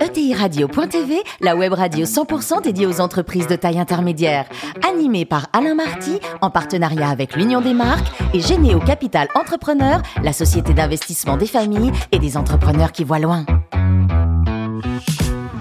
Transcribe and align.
ETIRadio.tv, 0.00 1.22
la 1.40 1.56
web 1.56 1.74
radio 1.74 2.06
100% 2.06 2.62
dédiée 2.62 2.86
aux 2.86 3.00
entreprises 3.00 3.46
de 3.46 3.56
taille 3.56 3.78
intermédiaire. 3.78 4.46
Animée 4.88 5.24
par 5.24 5.48
Alain 5.52 5.74
Marty, 5.74 6.18
en 6.40 6.50
partenariat 6.50 7.08
avec 7.10 7.36
l'Union 7.36 7.60
des 7.60 7.74
marques 7.74 8.08
et 8.32 8.40
Généo 8.40 8.80
Capital 8.80 9.28
Entrepreneur, 9.34 10.02
la 10.22 10.32
société 10.32 10.72
d'investissement 10.72 11.36
des 11.36 11.46
familles 11.46 11.92
et 12.12 12.18
des 12.18 12.36
entrepreneurs 12.36 12.92
qui 12.92 13.04
voient 13.04 13.18
loin. 13.18 13.44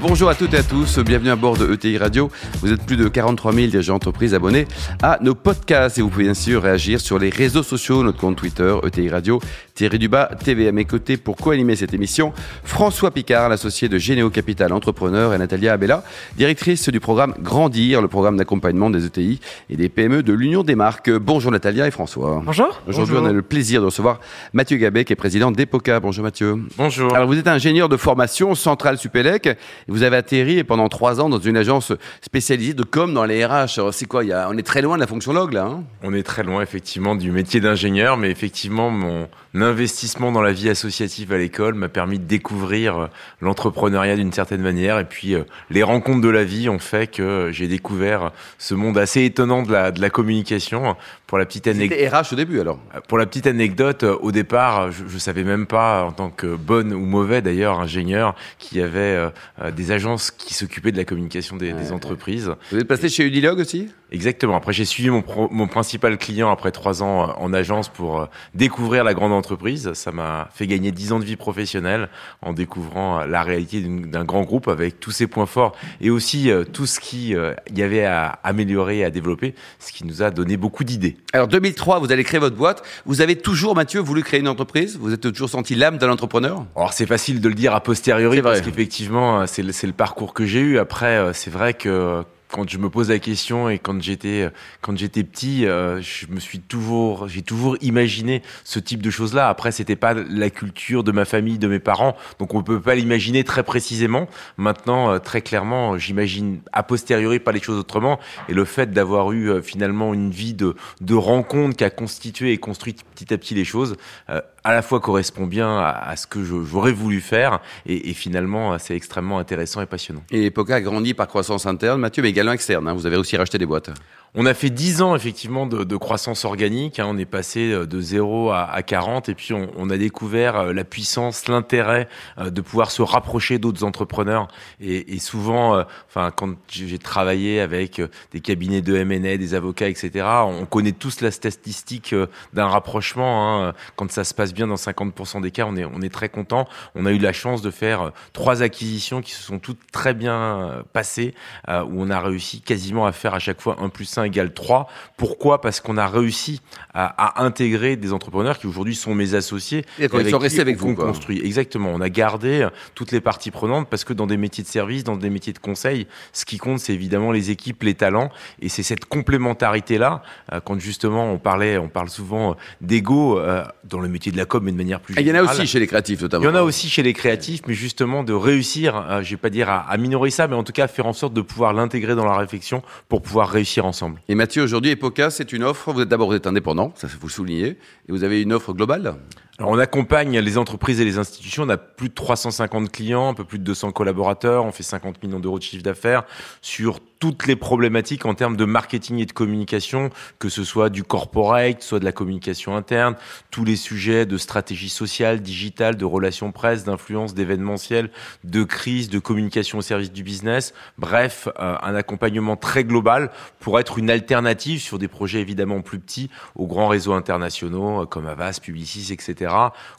Bonjour 0.01 0.29
à 0.29 0.35
toutes 0.35 0.53
et 0.53 0.57
à 0.57 0.63
tous, 0.63 0.97
bienvenue 0.99 1.29
à 1.29 1.35
bord 1.35 1.57
de 1.57 1.73
ETI 1.73 1.97
Radio. 1.97 2.31
Vous 2.61 2.71
êtes 2.71 2.81
plus 2.85 2.95
de 2.95 3.09
43 3.09 3.51
000 3.51 3.67
dirigeants 3.67 3.95
d'entreprise 3.95 4.33
abonnés 4.33 4.65
à 5.03 5.19
nos 5.21 5.35
podcasts 5.35 5.97
et 5.97 6.01
vous 6.01 6.07
pouvez 6.07 6.23
bien 6.23 6.33
sûr 6.33 6.63
réagir 6.63 7.01
sur 7.01 7.19
les 7.19 7.29
réseaux 7.29 7.63
sociaux, 7.63 8.01
notre 8.01 8.17
compte 8.17 8.37
Twitter, 8.37 8.73
ETI 8.85 9.09
Radio, 9.09 9.41
Thierry 9.79 9.97
Dubas, 9.97 10.31
TV 10.43 10.67
à 10.67 10.73
mes 10.73 10.83
côtés 10.83 11.15
pour 11.15 11.37
co-animer 11.37 11.77
cette 11.77 11.93
émission. 11.93 12.33
François 12.65 13.11
Picard, 13.11 13.47
l'associé 13.47 13.87
de 13.87 13.97
Généo 13.97 14.29
Capital 14.29 14.73
Entrepreneur 14.73 15.33
et 15.33 15.37
Natalia 15.37 15.71
Abella, 15.71 16.03
directrice 16.35 16.89
du 16.89 16.99
programme 16.99 17.33
Grandir, 17.39 18.01
le 18.01 18.09
programme 18.09 18.35
d'accompagnement 18.35 18.89
des 18.89 19.05
ETI 19.05 19.39
et 19.69 19.77
des 19.77 19.87
PME 19.87 20.21
de 20.21 20.33
l'Union 20.33 20.63
des 20.63 20.75
marques. 20.75 21.09
Bonjour 21.09 21.49
Natalia 21.49 21.87
et 21.87 21.91
François. 21.91 22.41
Bonjour. 22.45 22.77
Aujourd'hui, 22.89 23.15
on 23.17 23.23
a 23.23 23.31
le 23.31 23.41
plaisir 23.41 23.79
de 23.79 23.85
recevoir 23.85 24.19
Mathieu 24.51 24.75
Gabet, 24.75 25.05
qui 25.05 25.13
est 25.13 25.15
président 25.15 25.49
d'EPOCA. 25.49 26.01
Bonjour 26.01 26.25
Mathieu. 26.25 26.57
Bonjour. 26.77 27.15
Alors 27.15 27.27
vous 27.29 27.37
êtes 27.37 27.47
ingénieur 27.47 27.87
de 27.87 27.95
formation 27.95 28.55
centrale 28.55 28.97
Supélec. 28.97 29.47
Vous 29.87 30.03
avez 30.03 30.17
atterri 30.17 30.65
pendant 30.65 30.89
trois 30.89 31.21
ans 31.21 31.29
dans 31.29 31.39
une 31.39 31.55
agence 31.55 31.93
spécialisée 32.21 32.73
de 32.73 32.83
com 32.83 33.13
dans 33.13 33.23
les 33.23 33.45
RH. 33.45 33.77
Alors, 33.79 33.93
C'est 33.93 34.07
quoi 34.07 34.25
il 34.25 34.27
y 34.27 34.33
a- 34.33 34.49
On 34.51 34.57
est 34.57 34.63
très 34.67 34.81
loin 34.81 34.95
de 34.97 34.99
la 34.99 35.07
fonction 35.07 35.31
log 35.31 35.53
là. 35.53 35.63
hein? 35.67 35.83
On 36.03 36.13
est 36.13 36.23
très 36.23 36.43
loin 36.43 36.61
effectivement 36.61 37.15
du 37.15 37.31
métier 37.31 37.61
d'ingénieur, 37.61 38.17
mais 38.17 38.29
effectivement 38.29 38.89
mon 38.89 39.29
investissement 39.55 40.31
dans 40.31 40.41
la 40.41 40.51
vie 40.51 40.69
associative 40.69 41.33
à 41.33 41.37
l'école 41.37 41.73
m'a 41.73 41.89
permis 41.89 42.19
de 42.19 42.25
découvrir 42.25 42.97
euh, 42.97 43.07
l'entrepreneuriat 43.41 44.15
d'une 44.15 44.31
certaine 44.31 44.61
manière, 44.61 44.99
et 44.99 45.05
puis 45.05 45.35
euh, 45.35 45.43
les 45.69 45.83
rencontres 45.83 46.21
de 46.21 46.29
la 46.29 46.43
vie 46.43 46.69
ont 46.69 46.79
fait 46.79 47.07
que 47.07 47.49
j'ai 47.51 47.67
découvert 47.67 48.31
ce 48.57 48.75
monde 48.75 48.97
assez 48.97 49.25
étonnant 49.25 49.63
de 49.63 49.71
la, 49.71 49.91
de 49.91 50.01
la 50.01 50.09
communication. 50.09 50.95
Pour 51.29 51.37
la 51.37 51.45
petite 51.45 51.67
anecdote. 51.67 51.99
RH 52.11 52.33
au 52.33 52.35
début 52.35 52.59
alors. 52.59 52.79
Pour 53.07 53.19
la 53.19 53.27
petite 53.27 53.45
anecdote, 53.45 54.03
euh, 54.03 54.17
au 54.21 54.31
départ, 54.31 54.79
euh, 54.79 54.91
je, 54.91 55.03
je 55.07 55.17
savais 55.19 55.43
même 55.43 55.67
pas, 55.67 56.03
en 56.03 56.11
tant 56.11 56.31
que 56.31 56.55
bonne 56.55 56.91
ou 56.91 57.05
mauvais 57.05 57.43
d'ailleurs 57.43 57.79
ingénieur, 57.79 58.33
qu'il 58.57 58.79
y 58.79 58.81
avait 58.81 58.99
euh, 58.99 59.29
euh, 59.61 59.69
des 59.69 59.91
agences 59.91 60.31
qui 60.31 60.55
s'occupaient 60.55 60.91
de 60.91 60.97
la 60.97 61.05
communication 61.05 61.55
des, 61.55 61.71
des 61.71 61.91
entreprises. 61.91 62.51
Vous 62.71 62.79
êtes 62.79 62.87
passé 62.87 63.09
chez 63.09 63.25
Unilog 63.27 63.59
aussi? 63.59 63.89
Exactement. 64.11 64.55
Après, 64.57 64.73
j'ai 64.73 64.85
suivi 64.85 65.11
mon, 65.11 65.21
pro- 65.21 65.49
mon 65.51 65.67
principal 65.67 66.17
client 66.17 66.49
après 66.51 66.71
trois 66.71 67.03
ans 67.03 67.29
euh, 67.29 67.33
en 67.37 67.53
agence 67.53 67.89
pour 67.89 68.21
euh, 68.21 68.25
découvrir 68.55 69.03
la 69.03 69.13
grande 69.13 69.31
entreprise. 69.31 69.93
Ça 69.93 70.11
m'a 70.11 70.49
fait 70.51 70.65
gagner 70.65 70.91
dix 70.91 71.11
ans 71.11 71.19
de 71.19 71.25
vie 71.25 71.35
professionnelle 71.35 72.09
en 72.41 72.53
découvrant 72.53 73.19
euh, 73.19 73.25
la 73.27 73.43
réalité 73.43 73.81
d'un 73.81 74.25
grand 74.25 74.41
groupe 74.41 74.67
avec 74.67 74.99
tous 74.99 75.11
ses 75.11 75.27
points 75.27 75.45
forts 75.45 75.75
et 76.01 76.09
aussi 76.09 76.49
euh, 76.49 76.63
tout 76.63 76.87
ce 76.87 76.99
qui 76.99 77.35
euh, 77.35 77.53
y 77.71 77.83
avait 77.83 78.05
à 78.05 78.39
améliorer 78.43 78.97
et 78.97 79.05
à 79.05 79.11
développer, 79.11 79.53
ce 79.77 79.91
qui 79.91 80.07
nous 80.07 80.23
a 80.23 80.31
donné 80.31 80.57
beaucoup 80.57 80.83
d'idées. 80.83 81.17
Alors 81.33 81.47
2003, 81.47 81.99
vous 81.99 82.11
allez 82.11 82.23
créer 82.23 82.39
votre 82.39 82.55
boîte. 82.55 82.83
Vous 83.05 83.21
avez 83.21 83.35
toujours, 83.35 83.75
Mathieu, 83.75 83.99
voulu 83.99 84.23
créer 84.23 84.39
une 84.39 84.47
entreprise? 84.47 84.97
Vous 84.99 85.13
êtes 85.13 85.21
toujours 85.21 85.49
senti 85.49 85.75
l'âme 85.75 85.97
d'un 85.97 86.09
entrepreneur 86.09 86.65
Alors 86.75 86.93
c'est 86.93 87.05
facile 87.05 87.41
de 87.41 87.49
le 87.49 87.55
dire 87.55 87.75
a 87.75 87.81
posteriori 87.81 88.41
parce 88.41 88.61
qu'effectivement 88.61 89.41
euh, 89.41 89.45
c'est 89.47 89.61
le, 89.61 89.71
c'est 89.71 89.87
le 89.87 89.93
parcours 89.93 90.33
que 90.33 90.45
j'ai 90.45 90.59
eu. 90.59 90.79
Après 90.79 91.17
euh, 91.17 91.33
c'est 91.33 91.51
vrai 91.51 91.73
que 91.73 91.89
euh, 91.89 92.21
quand 92.51 92.67
je 92.69 92.77
me 92.77 92.89
pose 92.89 93.09
la 93.09 93.19
question 93.19 93.69
et 93.69 93.79
quand 93.79 94.01
j'étais 94.01 94.41
euh, 94.41 94.49
quand 94.81 94.97
j'étais 94.97 95.23
petit, 95.23 95.65
euh, 95.65 96.01
je 96.01 96.27
me 96.27 96.39
suis 96.39 96.59
toujours 96.59 97.27
j'ai 97.27 97.41
toujours 97.41 97.77
imaginé 97.81 98.41
ce 98.63 98.79
type 98.79 99.01
de 99.01 99.09
choses 99.09 99.33
là. 99.33 99.49
Après 99.49 99.71
c'était 99.71 99.95
pas 99.95 100.13
la 100.13 100.49
culture 100.49 101.03
de 101.03 101.11
ma 101.11 101.25
famille, 101.25 101.59
de 101.59 101.67
mes 101.67 101.79
parents, 101.79 102.15
donc 102.39 102.53
on 102.53 102.63
peut 102.63 102.81
pas 102.81 102.95
l'imaginer 102.95 103.43
très 103.43 103.63
précisément. 103.63 104.27
Maintenant 104.57 105.11
euh, 105.11 105.19
très 105.19 105.41
clairement, 105.41 105.97
j'imagine 105.97 106.59
a 106.73 106.83
posteriori 106.83 107.39
pas 107.39 107.51
les 107.51 107.61
choses 107.61 107.77
autrement 107.77 108.19
et 108.47 108.53
le 108.53 108.65
fait 108.65 108.91
d'avoir 108.91 109.31
eu 109.31 109.49
euh, 109.49 109.61
finalement 109.61 110.13
une 110.13 110.31
vie 110.31 110.53
de 110.53 110.75
de 111.01 111.15
rencontres 111.15 111.77
qui 111.77 111.83
a 111.83 111.89
constitué 111.89 112.51
et 112.51 112.57
construit 112.57 112.95
petit 113.15 113.33
à 113.33 113.37
petit 113.37 113.53
les 113.53 113.65
choses 113.65 113.95
euh, 114.29 114.41
à 114.63 114.73
la 114.73 114.81
fois 114.81 114.99
correspond 114.99 115.45
bien 115.45 115.79
à, 115.79 116.15
ce 116.15 116.27
que 116.27 116.43
j'aurais 116.43 116.91
voulu 116.91 117.21
faire 117.21 117.59
et, 117.85 118.13
finalement 118.13 118.77
c'est 118.79 118.95
extrêmement 118.95 119.39
intéressant 119.39 119.81
et 119.81 119.85
passionnant. 119.85 120.23
Et 120.31 120.47
Epoca 120.47 120.75
a 120.75 120.81
grandi 120.81 121.13
par 121.13 121.27
croissance 121.27 121.65
interne, 121.65 121.99
Mathieu, 121.99 122.23
mais 122.23 122.29
également 122.29 122.51
externe. 122.51 122.87
hein. 122.87 122.93
Vous 122.93 123.05
avez 123.05 123.17
aussi 123.17 123.37
racheté 123.37 123.57
des 123.57 123.65
boîtes. 123.65 123.91
On 124.35 124.45
a 124.45 124.53
fait 124.53 124.69
10 124.69 125.01
ans 125.01 125.15
effectivement 125.15 125.65
de, 125.65 125.97
croissance 125.97 126.45
organique, 126.45 126.99
hein. 126.99 127.07
on 127.09 127.17
est 127.17 127.25
passé 127.25 127.71
euh, 127.71 127.87
de 127.87 127.99
0 127.99 128.51
à, 128.51 128.63
à 128.63 128.83
40 128.83 129.27
et 129.27 129.33
puis 129.33 129.53
on, 129.53 129.89
a 129.89 129.97
découvert 129.97 130.55
euh, 130.55 130.73
la 130.73 130.83
puissance, 130.83 131.47
l'intérêt 131.47 132.07
euh, 132.37 132.51
de 132.51 132.61
pouvoir 132.61 132.91
se 132.91 133.01
rapprocher 133.01 133.57
d'autres 133.57 133.83
entrepreneurs 133.83 134.47
et, 134.79 135.17
souvent, 135.17 135.83
enfin 136.07 136.31
quand 136.31 136.55
j'ai 136.69 136.99
travaillé 136.99 137.59
avec 137.59 138.01
des 138.31 138.39
cabinets 138.39 138.81
de 138.81 138.95
M&A, 138.95 139.37
des 139.37 139.53
avocats, 139.53 139.89
etc. 139.89 140.25
On 140.45 140.65
connaît 140.65 140.91
tous 140.91 141.21
la 141.21 141.31
statistique 141.31 142.15
d'un 142.53 142.67
rapprochement. 142.67 143.65
hein. 143.65 143.73
Quand 143.95 144.11
ça 144.11 144.23
se 144.23 144.33
passe 144.33 144.53
bien 144.53 144.67
dans 144.67 144.75
50% 144.75 145.41
des 145.41 145.51
cas, 145.51 145.65
on 145.67 146.01
est 146.01 146.13
très 146.13 146.29
content. 146.29 146.67
On 146.95 147.05
a 147.05 147.11
eu 147.11 147.17
la 147.17 147.33
chance 147.33 147.61
de 147.61 147.71
faire 147.71 148.11
trois 148.33 148.61
acquisitions 148.61 149.21
qui 149.21 149.31
se 149.31 149.43
sont 149.43 149.59
toutes 149.59 149.91
très 149.91 150.13
bien 150.13 150.83
passées 150.93 151.33
où 151.67 152.01
on 152.01 152.09
a 152.09 152.19
réussi 152.19 152.61
quasiment 152.61 153.05
à 153.05 153.11
faire 153.11 153.33
à 153.33 153.39
chaque 153.39 153.61
fois 153.61 153.77
1 153.79 153.89
plus 153.89 154.17
1 154.17 154.18
égale 154.23 154.53
3. 154.53 154.87
Pourquoi? 155.17 155.61
Parce 155.61 155.79
qu'on 155.79 155.97
a 155.97 156.07
réussi 156.07 156.61
à, 156.93 157.05
à 157.39 157.43
intégrer 157.43 157.95
des 157.95 158.13
entrepreneurs 158.13 158.59
qui 158.59 158.67
aujourd'hui 158.67 158.95
sont 158.95 159.15
mes 159.15 159.33
associés. 159.35 159.85
Et 159.99 160.07
quand 160.07 160.17
ils 160.17 160.21
avec 160.21 160.31
sont 160.31 160.39
restés 160.39 160.57
qui 160.57 160.61
avec 160.61 160.81
on 160.83 160.87
vous, 160.87 160.95
construit. 160.95 161.41
Exactement. 161.43 161.91
On 161.93 162.01
a 162.01 162.09
gardé 162.09 162.61
euh, 162.61 162.69
toutes 162.95 163.11
les 163.11 163.21
parties 163.21 163.51
prenantes 163.51 163.87
parce 163.89 164.03
que 164.03 164.13
dans 164.13 164.27
des 164.27 164.37
métiers 164.37 164.63
de 164.63 164.69
service, 164.69 165.03
dans 165.03 165.17
des 165.17 165.29
métiers 165.29 165.53
de 165.53 165.59
conseil, 165.59 166.07
ce 166.33 166.45
qui 166.45 166.57
compte, 166.57 166.79
c'est 166.79 166.93
évidemment 166.93 167.31
les 167.31 167.51
équipes, 167.51 167.83
les 167.83 167.95
talents. 167.95 168.29
Et 168.61 168.69
c'est 168.69 168.83
cette 168.83 169.05
complémentarité-là, 169.05 170.21
euh, 170.53 170.59
quand 170.63 170.79
justement 170.79 171.31
on 171.31 171.37
parlait, 171.37 171.77
on 171.77 171.89
parle 171.89 172.09
souvent 172.09 172.51
euh, 172.51 172.53
d'ego 172.81 173.39
dans 173.83 173.99
le 173.99 174.07
métier 174.07 174.31
de 174.31 174.37
la 174.37 174.45
com, 174.45 174.63
mais 174.63 174.71
de 174.71 174.77
manière 174.77 174.99
plus 174.99 175.15
Et 175.17 175.21
il 175.21 175.27
y 175.27 175.31
en 175.31 175.35
a 175.35 175.37
générale. 175.39 175.57
aussi 175.57 175.67
chez 175.67 175.79
les 175.79 175.87
créatifs, 175.87 176.21
notamment. 176.21 176.43
Il 176.43 176.47
y 176.47 176.49
en 176.49 176.55
a 176.55 176.61
aussi 176.61 176.89
chez 176.89 177.03
les 177.03 177.13
créatifs, 177.13 177.61
mais 177.67 177.73
justement 177.73 178.23
de 178.23 178.33
réussir, 178.33 179.21
je 179.23 179.29
vais 179.29 179.37
pas 179.37 179.49
dire 179.49 179.69
à, 179.69 179.79
à 179.89 179.97
minorer 179.97 180.29
ça, 180.29 180.47
mais 180.47 180.55
en 180.55 180.63
tout 180.63 180.71
cas 180.73 180.87
faire 180.87 181.05
en 181.05 181.13
sorte 181.13 181.33
de 181.33 181.41
pouvoir 181.41 181.73
l'intégrer 181.73 182.15
dans 182.15 182.25
la 182.25 182.37
réflexion 182.37 182.81
pour 183.07 183.21
pouvoir 183.21 183.49
réussir 183.49 183.85
ensemble. 183.85 184.08
Et 184.27 184.35
Mathieu, 184.35 184.63
aujourd'hui, 184.63 184.91
Epoca, 184.91 185.29
c'est 185.29 185.53
une 185.53 185.63
offre. 185.63 185.91
Vous 185.91 186.01
êtes 186.01 186.09
d'abord 186.09 186.29
vous 186.29 186.35
êtes 186.35 186.47
indépendant, 186.47 186.93
ça 186.95 187.07
faut 187.07 187.27
le 187.27 187.31
souligner, 187.31 187.67
et 188.07 188.11
vous 188.11 188.23
avez 188.23 188.41
une 188.41 188.53
offre 188.53 188.73
globale? 188.73 189.15
On 189.61 189.77
accompagne 189.77 190.39
les 190.39 190.57
entreprises 190.57 191.01
et 191.01 191.05
les 191.05 191.17
institutions. 191.17 191.63
On 191.63 191.69
a 191.69 191.75
plus 191.77 192.07
de 192.07 192.13
350 192.13 192.91
clients, 192.91 193.29
un 193.29 193.33
peu 193.33 193.43
plus 193.43 193.59
de 193.59 193.63
200 193.65 193.91
collaborateurs. 193.91 194.63
On 194.63 194.71
fait 194.71 194.83
50 194.83 195.21
millions 195.21 195.39
d'euros 195.39 195.59
de 195.59 195.63
chiffre 195.63 195.83
d'affaires 195.83 196.23
sur 196.61 196.99
toutes 197.19 197.47
les 197.47 197.57
problématiques 197.57 198.25
en 198.25 198.33
termes 198.33 198.55
de 198.55 198.63
marketing 198.63 199.19
et 199.19 199.25
de 199.25 199.33
communication, 199.33 200.09
que 200.39 200.47
ce 200.47 200.63
soit 200.63 200.89
du 200.89 201.03
corporate, 201.03 201.83
soit 201.83 201.99
de 201.99 202.05
la 202.05 202.13
communication 202.13 202.75
interne, 202.77 203.15
tous 203.51 203.65
les 203.65 203.75
sujets 203.75 204.25
de 204.25 204.37
stratégie 204.37 204.87
sociale, 204.87 205.41
digitale, 205.41 205.97
de 205.97 206.05
relations 206.05 206.53
presse, 206.53 206.85
d'influence, 206.85 207.33
d'événementiel, 207.33 208.09
de 208.45 208.63
crise, 208.63 209.09
de 209.09 209.19
communication 209.19 209.79
au 209.79 209.81
service 209.81 210.13
du 210.13 210.23
business. 210.23 210.73
Bref, 210.97 211.49
euh, 211.59 211.75
un 211.81 211.95
accompagnement 211.95 212.55
très 212.55 212.85
global 212.85 213.29
pour 213.59 213.79
être 213.79 213.99
une 213.99 214.09
alternative 214.09 214.79
sur 214.79 214.97
des 214.97 215.09
projets 215.09 215.41
évidemment 215.41 215.81
plus 215.81 215.99
petits 215.99 216.29
aux 216.55 216.67
grands 216.67 216.87
réseaux 216.87 217.13
internationaux 217.13 218.03
euh, 218.03 218.05
comme 218.05 218.27
Avas, 218.27 218.59
Publicis, 218.61 219.11
etc., 219.11 219.48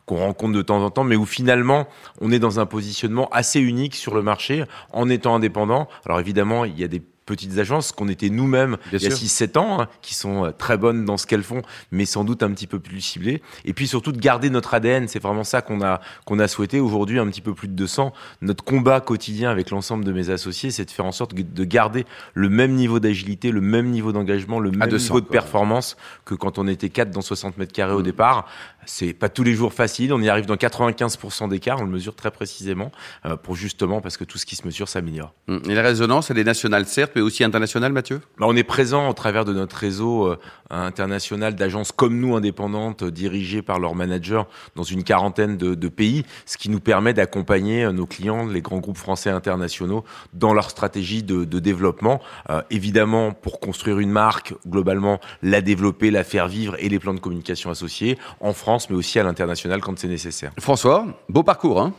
qu'on 0.06 0.16
rencontre 0.16 0.54
de 0.54 0.62
temps 0.62 0.82
en 0.82 0.90
temps, 0.90 1.04
mais 1.04 1.16
où 1.16 1.26
finalement 1.26 1.88
on 2.20 2.32
est 2.32 2.38
dans 2.38 2.60
un 2.60 2.66
positionnement 2.66 3.28
assez 3.30 3.60
unique 3.60 3.94
sur 3.94 4.14
le 4.14 4.22
marché 4.22 4.64
en 4.92 5.08
étant 5.08 5.34
indépendant. 5.34 5.88
Alors 6.06 6.20
évidemment, 6.20 6.64
il 6.64 6.78
y 6.78 6.84
a 6.84 6.88
des 6.88 7.02
petites 7.30 7.58
agences 7.58 7.92
qu'on 7.92 8.08
était 8.08 8.28
nous-mêmes 8.28 8.76
il 8.92 9.00
y 9.00 9.06
a 9.06 9.10
sûr. 9.10 9.26
6-7 9.26 9.58
ans, 9.58 9.80
hein, 9.80 9.88
qui 10.02 10.14
sont 10.14 10.46
euh, 10.46 10.50
très 10.50 10.76
bonnes 10.76 11.04
dans 11.04 11.16
ce 11.16 11.26
qu'elles 11.26 11.44
font, 11.44 11.62
mais 11.92 12.04
sans 12.04 12.24
doute 12.24 12.42
un 12.42 12.50
petit 12.50 12.66
peu 12.66 12.80
plus 12.80 13.00
ciblées. 13.00 13.40
Et 13.64 13.72
puis 13.72 13.86
surtout 13.86 14.12
de 14.12 14.18
garder 14.18 14.50
notre 14.50 14.74
ADN, 14.74 15.06
c'est 15.06 15.22
vraiment 15.22 15.44
ça 15.44 15.62
qu'on 15.62 15.80
a, 15.80 16.00
qu'on 16.26 16.38
a 16.40 16.48
souhaité 16.48 16.80
aujourd'hui, 16.80 17.18
un 17.18 17.26
petit 17.28 17.40
peu 17.40 17.54
plus 17.54 17.68
de 17.68 17.74
200. 17.74 18.12
Notre 18.42 18.64
combat 18.64 19.00
quotidien 19.00 19.50
avec 19.50 19.70
l'ensemble 19.70 20.04
de 20.04 20.12
mes 20.12 20.30
associés, 20.30 20.70
c'est 20.70 20.84
de 20.84 20.91
faire 20.91 21.06
en 21.06 21.12
sorte 21.12 21.34
de 21.34 21.64
garder 21.64 22.04
le 22.34 22.48
même 22.48 22.72
niveau 22.74 22.98
d'agilité, 22.98 23.53
le 23.53 23.60
même 23.60 23.91
niveau 23.91 24.12
d'engagement, 24.12 24.58
le 24.58 24.72
même 24.72 24.88
200, 24.88 25.04
niveau 25.04 25.20
de 25.20 25.26
quoi. 25.26 25.32
performance 25.32 25.96
que 26.24 26.34
quand 26.34 26.58
on 26.58 26.66
était 26.66 26.88
4 26.88 27.10
dans 27.10 27.20
60 27.20 27.58
mètres 27.58 27.72
carrés 27.72 27.94
au 27.94 28.03
départ. 28.03 28.48
C'est 28.86 29.12
pas 29.12 29.28
tous 29.28 29.42
les 29.42 29.54
jours 29.54 29.72
facile, 29.72 30.12
on 30.12 30.21
y 30.21 30.28
arrive 30.28 30.47
dans 30.47 30.56
95% 30.56 31.48
des 31.48 31.59
cas, 31.59 31.77
on 31.78 31.84
le 31.84 31.91
mesure 31.91 32.15
très 32.15 32.30
précisément, 32.30 32.91
euh, 33.27 33.36
pour 33.36 33.54
justement, 33.54 34.00
parce 34.00 34.16
que 34.16 34.24
tout 34.24 34.38
ce 34.38 34.47
qui 34.47 34.56
se 34.56 34.66
mesure 34.66 34.88
s'améliore. 34.88 35.34
Hum. 35.48 35.62
Et 35.68 35.74
la 35.74 35.82
résonance, 35.82 36.30
elle 36.30 36.38
est 36.38 36.44
nationale, 36.44 36.86
certes, 36.86 37.12
mais 37.15 37.21
aussi 37.21 37.44
internationale, 37.44 37.92
Mathieu? 37.92 38.21
Bah, 38.38 38.47
on 38.48 38.56
est 38.56 38.65
présent 38.65 39.09
au 39.09 39.12
travers 39.12 39.44
de 39.44 39.53
notre 39.53 39.77
réseau 39.77 40.27
euh, 40.27 40.38
international 40.71 41.54
d'agences 41.54 41.92
comme 41.92 42.18
nous 42.18 42.36
indépendantes, 42.36 43.04
dirigées 43.04 43.62
par 43.62 43.78
leurs 43.78 43.94
managers 43.94 44.42
dans 44.77 44.82
une 44.82 45.04
quarantaine 45.04 45.56
de, 45.56 45.74
de 45.74 45.88
pays, 45.88 46.24
ce 46.47 46.56
qui 46.56 46.71
nous 46.71 46.80
permet 46.80 47.12
d'accompagner 47.12 47.84
euh, 47.84 47.92
nos 47.92 48.06
clients, 48.06 48.47
les 48.47 48.62
grands 48.62 48.78
groupes 48.78 48.97
français 48.97 49.30
internationaux, 49.30 50.04
dans 50.32 50.54
leur 50.54 50.71
stratégie 50.71 51.22
de, 51.22 51.44
de 51.44 51.59
développement. 51.59 52.21
Euh, 52.48 52.62
évidemment, 52.71 53.32
pour 53.32 53.60
construire 53.60 53.98
une 53.98 54.10
marque, 54.10 54.54
globalement, 54.66 55.21
la 55.42 55.60
développer, 55.60 56.10
la 56.10 56.24
faire 56.24 56.48
vivre 56.48 56.77
et 56.78 56.88
les 56.88 56.98
plans 56.98 57.15
de 57.15 57.21
communication 57.21 57.71
associés, 57.71 58.18
en 58.41 58.53
France, 58.53 58.69
mais 58.90 58.96
aussi 58.96 59.18
à 59.18 59.22
l'international 59.22 59.80
quand 59.80 59.98
c'est 59.98 60.08
nécessaire. 60.08 60.52
François, 60.58 61.06
beau 61.28 61.42
parcours, 61.42 61.80
hein 61.80 61.92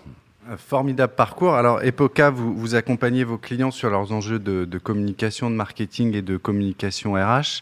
Formidable 0.57 1.13
parcours. 1.15 1.53
Alors, 1.53 1.83
Epoca, 1.83 2.29
vous, 2.29 2.53
vous 2.55 2.75
accompagnez 2.75 3.23
vos 3.23 3.37
clients 3.37 3.71
sur 3.71 3.89
leurs 3.89 4.11
enjeux 4.11 4.39
de, 4.39 4.65
de 4.65 4.77
communication, 4.79 5.49
de 5.49 5.55
marketing 5.55 6.15
et 6.15 6.21
de 6.21 6.35
communication 6.35 7.13
RH 7.13 7.61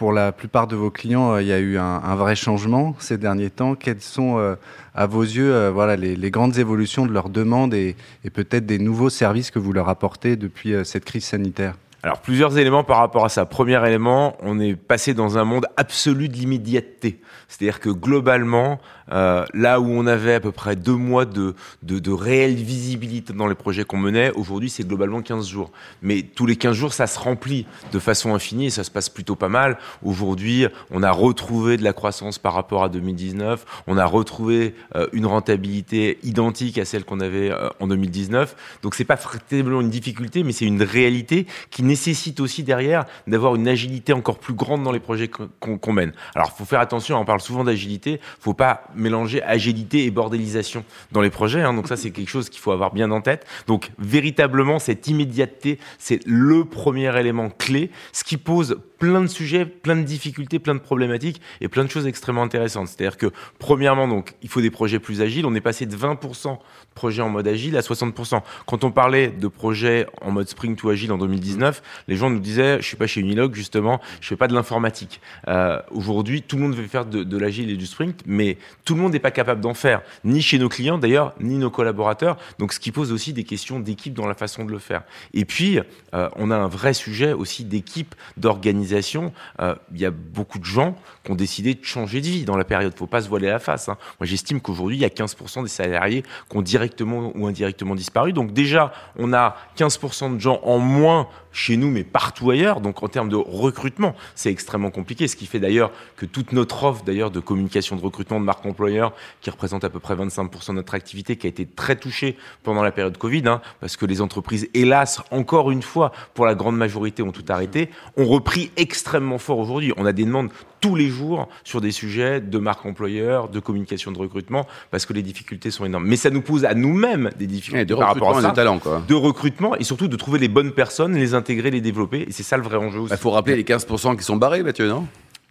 pour 0.00 0.14
la 0.14 0.32
plupart 0.32 0.66
de 0.66 0.76
vos 0.76 0.90
clients, 0.90 1.34
euh, 1.34 1.42
il 1.42 1.48
y 1.48 1.52
a 1.52 1.58
eu 1.58 1.76
un, 1.76 1.82
un, 1.84 2.16
vrai 2.16 2.34
changement 2.34 2.96
ces 3.00 3.18
derniers 3.18 3.50
temps. 3.50 3.74
Quelles 3.74 4.00
sont, 4.00 4.38
euh, 4.38 4.54
à 4.94 5.04
vos 5.04 5.22
yeux, 5.22 5.52
euh, 5.54 5.70
voilà, 5.70 5.94
les, 5.94 6.16
les, 6.16 6.30
grandes 6.30 6.56
évolutions 6.56 7.04
de 7.04 7.12
leurs 7.12 7.28
demandes 7.28 7.74
et, 7.74 7.96
et 8.24 8.30
peut-être 8.30 8.64
des 8.64 8.78
nouveaux 8.78 9.10
services 9.10 9.50
que 9.50 9.58
vous 9.58 9.74
leur 9.74 9.90
apportez 9.90 10.36
depuis 10.36 10.72
cette 10.84 11.04
crise 11.04 11.26
sanitaire? 11.26 11.74
Alors 12.02 12.20
plusieurs 12.20 12.56
éléments 12.56 12.82
par 12.82 12.98
rapport 12.98 13.24
à 13.24 13.28
ça. 13.28 13.44
Premier 13.44 13.86
élément, 13.86 14.36
on 14.40 14.58
est 14.58 14.74
passé 14.74 15.12
dans 15.12 15.36
un 15.36 15.44
monde 15.44 15.66
absolu 15.76 16.28
de 16.28 16.34
l'immédiateté. 16.34 17.20
C'est-à-dire 17.48 17.80
que 17.80 17.90
globalement, 17.90 18.80
euh, 19.12 19.44
là 19.54 19.80
où 19.80 19.86
on 19.88 20.06
avait 20.06 20.34
à 20.34 20.40
peu 20.40 20.52
près 20.52 20.76
deux 20.76 20.94
mois 20.94 21.24
de, 21.24 21.54
de, 21.82 22.10
réelle 22.10 22.54
visibilité 22.54 23.32
dans 23.32 23.46
les 23.46 23.54
projets 23.54 23.84
qu'on 23.84 23.98
menait, 23.98 24.30
aujourd'hui 24.32 24.70
c'est 24.70 24.86
globalement 24.86 25.22
15 25.22 25.48
jours. 25.48 25.70
Mais 26.02 26.22
tous 26.22 26.46
les 26.46 26.56
15 26.56 26.76
jours, 26.76 26.92
ça 26.92 27.06
se 27.06 27.18
remplit 27.18 27.66
de 27.92 27.98
façon 27.98 28.34
infinie 28.34 28.66
et 28.66 28.70
ça 28.70 28.84
se 28.84 28.90
passe 28.90 29.08
plutôt 29.08 29.36
pas 29.36 29.48
mal. 29.48 29.78
Aujourd'hui, 30.02 30.66
on 30.90 31.02
a 31.02 31.10
retrouvé 31.10 31.76
de 31.76 31.84
la 31.84 31.92
croissance 31.92 32.38
par 32.38 32.54
rapport 32.54 32.84
à 32.84 32.88
2019, 32.88 33.64
on 33.86 33.96
a 33.96 34.04
retrouvé 34.04 34.74
euh, 34.96 35.06
une 35.12 35.26
rentabilité 35.26 36.18
identique 36.22 36.78
à 36.78 36.84
celle 36.84 37.04
qu'on 37.04 37.20
avait 37.20 37.50
euh, 37.50 37.68
en 37.80 37.86
2019. 37.86 38.56
Donc 38.82 38.94
c'est 38.94 39.04
pas 39.04 39.18
vraiment 39.50 39.80
une 39.80 39.90
difficulté, 39.90 40.42
mais 40.42 40.52
c'est 40.52 40.66
une 40.66 40.82
réalité 40.82 41.46
qui 41.70 41.82
nécessite 41.82 42.40
aussi 42.40 42.62
derrière 42.62 43.04
d'avoir 43.26 43.54
une 43.54 43.68
agilité 43.68 44.12
encore 44.12 44.38
plus 44.38 44.54
grande 44.54 44.82
dans 44.82 44.92
les 44.92 45.00
projets 45.00 45.28
qu'on 45.28 45.78
qu 45.78 45.92
mène. 45.92 46.12
Alors 46.34 46.52
faut 46.52 46.64
faire 46.64 46.80
attention, 46.80 47.18
on 47.18 47.24
parle 47.24 47.40
souvent 47.40 47.64
d'agilité, 47.64 48.20
faut 48.38 48.54
pas 48.54 48.84
mélanger 49.00 49.42
agilité 49.42 50.04
et 50.04 50.10
bordélisation 50.10 50.84
dans 51.12 51.20
les 51.20 51.30
projets. 51.30 51.62
Hein. 51.62 51.74
Donc 51.74 51.88
ça, 51.88 51.96
c'est 51.96 52.10
quelque 52.10 52.28
chose 52.28 52.48
qu'il 52.48 52.60
faut 52.60 52.72
avoir 52.72 52.92
bien 52.92 53.10
en 53.10 53.20
tête. 53.20 53.46
Donc 53.66 53.90
véritablement, 53.98 54.78
cette 54.78 55.08
immédiateté, 55.08 55.78
c'est 55.98 56.20
le 56.26 56.64
premier 56.64 57.18
élément 57.18 57.50
clé, 57.50 57.90
ce 58.12 58.24
qui 58.24 58.36
pose 58.36 58.78
plein 59.00 59.22
de 59.22 59.26
sujets, 59.26 59.64
plein 59.64 59.96
de 59.96 60.02
difficultés, 60.02 60.58
plein 60.58 60.74
de 60.74 60.80
problématiques 60.80 61.40
et 61.62 61.68
plein 61.68 61.84
de 61.84 61.90
choses 61.90 62.06
extrêmement 62.06 62.42
intéressantes. 62.42 62.88
C'est-à-dire 62.88 63.16
que 63.16 63.32
premièrement, 63.58 64.06
donc, 64.06 64.34
il 64.42 64.48
faut 64.50 64.60
des 64.60 64.70
projets 64.70 64.98
plus 64.98 65.22
agiles. 65.22 65.46
On 65.46 65.54
est 65.54 65.62
passé 65.62 65.86
de 65.86 65.96
20% 65.96 66.52
de 66.52 66.58
projets 66.94 67.22
en 67.22 67.30
mode 67.30 67.48
agile 67.48 67.76
à 67.78 67.80
60%. 67.80 68.42
Quand 68.66 68.84
on 68.84 68.92
parlait 68.92 69.28
de 69.28 69.48
projets 69.48 70.06
en 70.20 70.30
mode 70.30 70.48
sprint 70.48 70.78
to 70.78 70.90
agile 70.90 71.12
en 71.12 71.18
2019, 71.18 71.82
les 72.08 72.16
gens 72.16 72.28
nous 72.28 72.40
disaient, 72.40 72.76
je 72.80 72.86
suis 72.86 72.96
pas 72.96 73.06
chez 73.06 73.20
Unilog 73.20 73.54
justement, 73.54 74.00
je 74.20 74.28
fais 74.28 74.36
pas 74.36 74.48
de 74.48 74.54
l'informatique. 74.54 75.20
Euh, 75.48 75.80
Aujourd'hui, 75.92 76.42
tout 76.42 76.56
le 76.56 76.62
monde 76.62 76.74
veut 76.74 76.86
faire 76.86 77.06
de, 77.06 77.24
de 77.24 77.36
l'agile 77.38 77.70
et 77.70 77.76
du 77.76 77.86
sprint, 77.86 78.22
mais 78.26 78.58
tout 78.84 78.94
le 78.94 79.00
monde 79.00 79.12
n'est 79.12 79.18
pas 79.18 79.30
capable 79.30 79.60
d'en 79.60 79.74
faire, 79.74 80.02
ni 80.24 80.42
chez 80.42 80.58
nos 80.58 80.68
clients 80.68 80.98
d'ailleurs, 80.98 81.34
ni 81.40 81.56
nos 81.56 81.70
collaborateurs. 81.70 82.36
Donc, 82.58 82.72
ce 82.72 82.80
qui 82.80 82.92
pose 82.92 83.12
aussi 83.12 83.32
des 83.32 83.44
questions 83.44 83.80
d'équipe 83.80 84.14
dans 84.14 84.26
la 84.26 84.34
façon 84.34 84.64
de 84.64 84.70
le 84.70 84.78
faire. 84.78 85.02
Et 85.34 85.44
puis, 85.44 85.78
euh, 86.14 86.28
on 86.36 86.50
a 86.50 86.56
un 86.56 86.68
vrai 86.68 86.94
sujet 86.94 87.32
aussi 87.32 87.64
d'équipe, 87.64 88.14
d'organisation 88.36 89.32
euh, 89.60 89.74
il 89.92 90.00
y 90.00 90.06
a 90.06 90.10
beaucoup 90.10 90.58
de 90.58 90.64
gens 90.64 90.96
qui 91.24 91.30
ont 91.30 91.34
décidé 91.34 91.74
de 91.74 91.84
changer 91.84 92.20
de 92.20 92.26
vie 92.26 92.44
dans 92.44 92.56
la 92.56 92.64
période. 92.64 92.92
Il 92.92 92.94
ne 92.94 92.98
faut 92.98 93.06
pas 93.06 93.22
se 93.22 93.28
voiler 93.28 93.48
la 93.48 93.58
face. 93.58 93.88
Hein. 93.88 93.96
Moi, 94.18 94.26
j'estime 94.26 94.60
qu'aujourd'hui, 94.60 94.96
il 94.96 95.00
y 95.00 95.04
a 95.04 95.08
15% 95.08 95.62
des 95.62 95.68
salariés 95.68 96.22
qui 96.22 96.56
ont 96.56 96.62
directement 96.62 97.32
ou 97.34 97.46
indirectement 97.46 97.94
disparu. 97.94 98.32
Donc 98.32 98.52
déjà, 98.52 98.92
on 99.16 99.32
a 99.32 99.56
15% 99.76 100.36
de 100.36 100.40
gens 100.40 100.60
en 100.62 100.78
moins 100.78 101.28
chez 101.52 101.76
nous, 101.76 101.90
mais 101.90 102.04
partout 102.04 102.50
ailleurs. 102.50 102.80
Donc 102.80 103.02
en 103.02 103.08
termes 103.08 103.28
de 103.28 103.36
recrutement, 103.36 104.14
c'est 104.34 104.50
extrêmement 104.50 104.90
compliqué. 104.90 105.28
Ce 105.28 105.36
qui 105.36 105.46
fait 105.46 105.60
d'ailleurs 105.60 105.90
que 106.16 106.26
toute 106.26 106.52
notre 106.52 106.84
offre 106.84 107.04
d'ailleurs 107.04 107.30
de 107.30 107.40
communication 107.40 107.96
de 107.96 108.02
recrutement 108.02 108.40
de 108.40 108.44
marque 108.44 108.64
employeur, 108.70 109.12
qui 109.40 109.50
représente 109.50 109.84
à 109.84 109.90
peu 109.90 110.00
près 110.00 110.14
25% 110.14 110.68
de 110.68 110.72
notre 110.74 110.94
activité, 110.94 111.36
qui 111.36 111.46
a 111.46 111.50
été 111.50 111.66
très 111.66 111.96
touchée 111.96 112.36
pendant 112.62 112.82
la 112.82 112.92
période 112.92 113.16
Covid, 113.18 113.42
hein, 113.46 113.60
parce 113.80 113.96
que 113.96 114.06
les 114.06 114.20
entreprises, 114.20 114.68
hélas, 114.74 115.20
encore 115.30 115.70
une 115.70 115.82
fois, 115.82 116.12
pour 116.34 116.46
la 116.46 116.54
grande 116.54 116.76
majorité, 116.76 117.22
ont 117.22 117.32
tout 117.32 117.44
arrêté, 117.48 117.90
ont 118.16 118.26
repris 118.26 118.70
extrêmement 118.76 119.38
fort 119.38 119.58
aujourd'hui. 119.58 119.92
On 119.96 120.06
a 120.06 120.12
des 120.12 120.24
demandes 120.24 120.50
tous 120.80 120.94
les 120.94 121.08
jours 121.08 121.48
sur 121.62 121.80
des 121.80 121.92
sujets 121.92 122.40
de 122.40 122.58
marque 122.58 122.84
employeur, 122.86 123.48
de 123.48 123.60
communication 123.60 124.12
de 124.12 124.18
recrutement, 124.18 124.66
parce 124.90 125.06
que 125.06 125.12
les 125.12 125.22
difficultés 125.22 125.70
sont 125.70 125.84
énormes. 125.84 126.06
Mais 126.06 126.16
ça 126.16 126.30
nous 126.30 126.40
pose 126.40 126.64
à 126.64 126.74
nous-mêmes 126.74 127.30
des 127.38 127.46
difficultés 127.46 127.84
de 127.84 127.94
par 127.94 128.08
rapport 128.08 128.36
à 128.36 128.42
ça, 128.42 128.50
de, 128.50 128.54
talent, 128.54 128.78
quoi. 128.78 129.02
de 129.06 129.14
recrutement 129.14 129.76
et 129.76 129.84
surtout 129.84 130.08
de 130.08 130.16
trouver 130.16 130.38
les 130.38 130.48
bonnes 130.48 130.72
personnes, 130.72 131.14
les 131.14 131.34
intégrer, 131.34 131.70
les 131.70 131.80
développer. 131.80 132.24
Et 132.28 132.32
c'est 132.32 132.42
ça 132.42 132.56
le 132.56 132.62
vrai 132.62 132.76
enjeu 132.76 133.00
aussi. 133.00 133.12
Il 133.12 133.18
faut 133.18 133.30
rappeler 133.30 133.56
les 133.56 133.64
15% 133.64 134.16
qui 134.16 134.24
sont 134.24 134.36
barrés, 134.36 134.62
Mathieu, 134.62 134.88
non? 134.88 135.06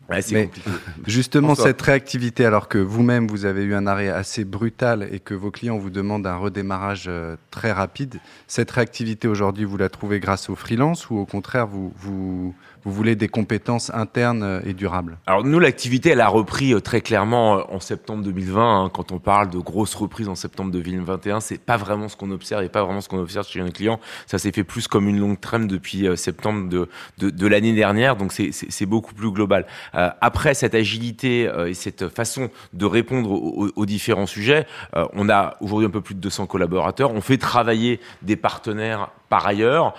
Ouais, 0.10 0.22
c'est 0.22 0.46
compliqué. 0.46 0.70
Justement, 1.06 1.56
cette 1.56 1.82
réactivité, 1.82 2.46
alors 2.46 2.68
que 2.68 2.78
vous-même, 2.78 3.28
vous 3.28 3.46
avez 3.46 3.64
eu 3.64 3.76
un 3.76 3.86
arrêt 3.86 4.10
assez 4.10 4.44
brutal 4.44 5.08
et 5.12 5.20
que 5.20 5.34
vos 5.34 5.52
clients 5.52 5.78
vous 5.78 5.90
demandent 5.90 6.26
un 6.26 6.38
redémarrage 6.38 7.06
euh, 7.08 7.36
très 7.52 7.72
rapide, 7.72 8.20
cette 8.48 8.72
réactivité 8.72 9.28
aujourd'hui, 9.28 9.66
vous 9.66 9.78
la 9.78 9.90
trouvez 9.90 10.20
grâce 10.20 10.50
au 10.50 10.56
freelance 10.56 11.10
ou 11.10 11.18
au 11.18 11.26
contraire, 11.26 11.68
vous, 11.68 11.94
vous, 11.96 12.56
vous 12.84 12.92
voulez 12.92 13.16
des 13.16 13.28
compétences 13.28 13.92
internes 13.94 14.44
euh, 14.44 14.62
et 14.66 14.74
durables? 14.74 15.18
Alors 15.28 15.44
nous, 15.44 15.60
l'activité, 15.60 16.10
elle 16.10 16.22
a 16.22 16.28
repris 16.28 16.74
euh, 16.74 16.80
très 16.80 17.02
clairement 17.02 17.72
en 17.72 17.80
septembre 17.80 18.24
2020. 18.24 18.86
Hein, 18.86 18.90
quand 18.92 19.12
on 19.12 19.20
parle 19.20 19.50
de 19.50 19.60
grosse 19.60 19.94
reprise 19.94 20.28
en 20.28 20.36
septembre 20.36 20.72
2021, 20.72 21.40
c'est 21.40 21.60
pas 21.60 21.78
vraiment 21.78 22.08
ce 22.08 22.18
qu'on 22.18 22.32
observe 22.32 22.64
et 22.64 22.70
pas 22.70 22.84
vraiment 22.84 23.02
ce 23.02 23.10
qu'on 23.10 23.20
observe 23.20 23.48
chez 23.48 23.62
nos 23.62 23.72
clients. 23.72 24.00
Ça 24.26 24.40
s'est 24.40 24.52
fait 24.52 24.64
plus 24.64 24.88
comme 24.88 25.08
une 25.08 25.20
longue 25.20 25.40
trame 25.40 25.68
depuis 25.68 26.08
septembre 26.18 26.70
de, 26.70 26.90
de, 27.18 27.30
de 27.30 27.48
l'année 27.48 27.74
dernière, 27.74 28.16
donc 28.16 28.32
c'est 28.32 28.86
beaucoup 28.86 29.14
plus 29.14 29.32
global. 29.32 29.66
Euh, 30.00 30.10
après 30.22 30.54
cette 30.54 30.76
agilité 30.76 31.48
euh, 31.48 31.70
et 31.70 31.74
cette 31.74 32.08
façon 32.10 32.50
de 32.74 32.86
répondre 32.86 33.32
aux, 33.32 33.86
différents 33.86 34.28
sujets, 34.28 34.66
euh, 34.96 35.06
on 35.14 35.30
a 35.30 35.58
aujourd'hui 35.60 35.88
un 35.88 35.92
peu 35.92 36.02
plus 36.02 36.16
de 36.16 36.22
200 36.22 36.48
collaborateurs. 36.48 37.12
On 37.12 37.22
fait 37.22 37.38
travailler 37.38 38.00
des 38.22 38.36
partenaires 38.36 39.10
par 39.30 39.46
ailleurs, 39.46 39.94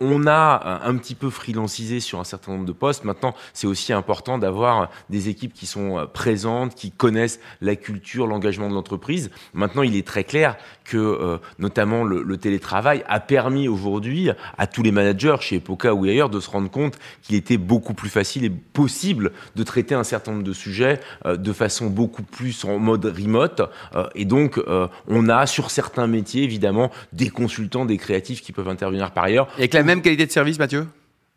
on 0.00 0.26
a 0.26 0.80
un 0.84 0.96
petit 0.96 1.14
peu 1.14 1.30
freelancisé 1.30 2.00
sur 2.00 2.18
un 2.18 2.24
certain 2.24 2.50
nombre 2.50 2.64
de 2.64 2.72
postes. 2.72 3.04
Maintenant, 3.04 3.32
c'est 3.52 3.68
aussi 3.68 3.92
important 3.92 4.38
d'avoir 4.38 4.90
des 5.08 5.28
équipes 5.28 5.54
qui 5.54 5.66
sont 5.66 6.08
présentes, 6.12 6.74
qui 6.74 6.90
connaissent 6.90 7.38
la 7.60 7.76
culture, 7.76 8.26
l'engagement 8.26 8.68
de 8.68 8.74
l'entreprise. 8.74 9.30
Maintenant, 9.54 9.82
il 9.82 9.94
est 9.94 10.04
très 10.04 10.24
clair 10.24 10.56
que 10.82 11.38
notamment 11.60 12.02
le, 12.02 12.36
télétravail 12.36 13.04
a 13.06 13.20
permis 13.20 13.68
aujourd'hui 13.68 14.30
à 14.58 14.66
tous 14.66 14.82
les 14.82 14.90
managers 14.90 15.36
chez 15.38 15.56
Epoca 15.56 15.94
ou 15.94 16.02
ailleurs 16.02 16.28
de 16.28 16.40
se 16.40 16.50
rendre 16.50 16.68
compte 16.68 16.98
qu'il 17.22 17.36
était 17.36 17.58
beaucoup 17.58 17.94
plus 17.94 18.10
facile 18.10 18.44
et 18.44 18.50
possible 18.50 19.30
de 19.56 19.62
traiter 19.62 19.94
un 19.94 20.04
certain 20.04 20.32
nombre 20.32 20.44
de 20.44 20.52
sujets 20.52 21.00
euh, 21.26 21.36
de 21.36 21.52
façon 21.52 21.86
beaucoup 21.86 22.22
plus 22.22 22.64
en 22.64 22.78
mode 22.78 23.04
remote. 23.04 23.62
Euh, 23.94 24.08
et 24.14 24.24
donc, 24.24 24.60
on 25.08 25.28
a 25.28 25.46
sur 25.46 25.70
certains 25.70 26.06
métiers, 26.06 26.42
évidemment, 26.42 26.90
des 27.12 27.28
consultants, 27.28 27.84
des 27.84 27.96
créatifs 27.96 28.42
qui 28.42 28.52
peuvent 28.52 28.68
intervenir 28.68 29.10
par 29.10 29.24
ailleurs. 29.24 29.48
Et 29.56 29.62
avec 29.62 29.74
la 29.74 29.82
même 29.82 30.02
qualité 30.02 30.26
de 30.26 30.30
service, 30.30 30.58
Mathieu? 30.58 30.86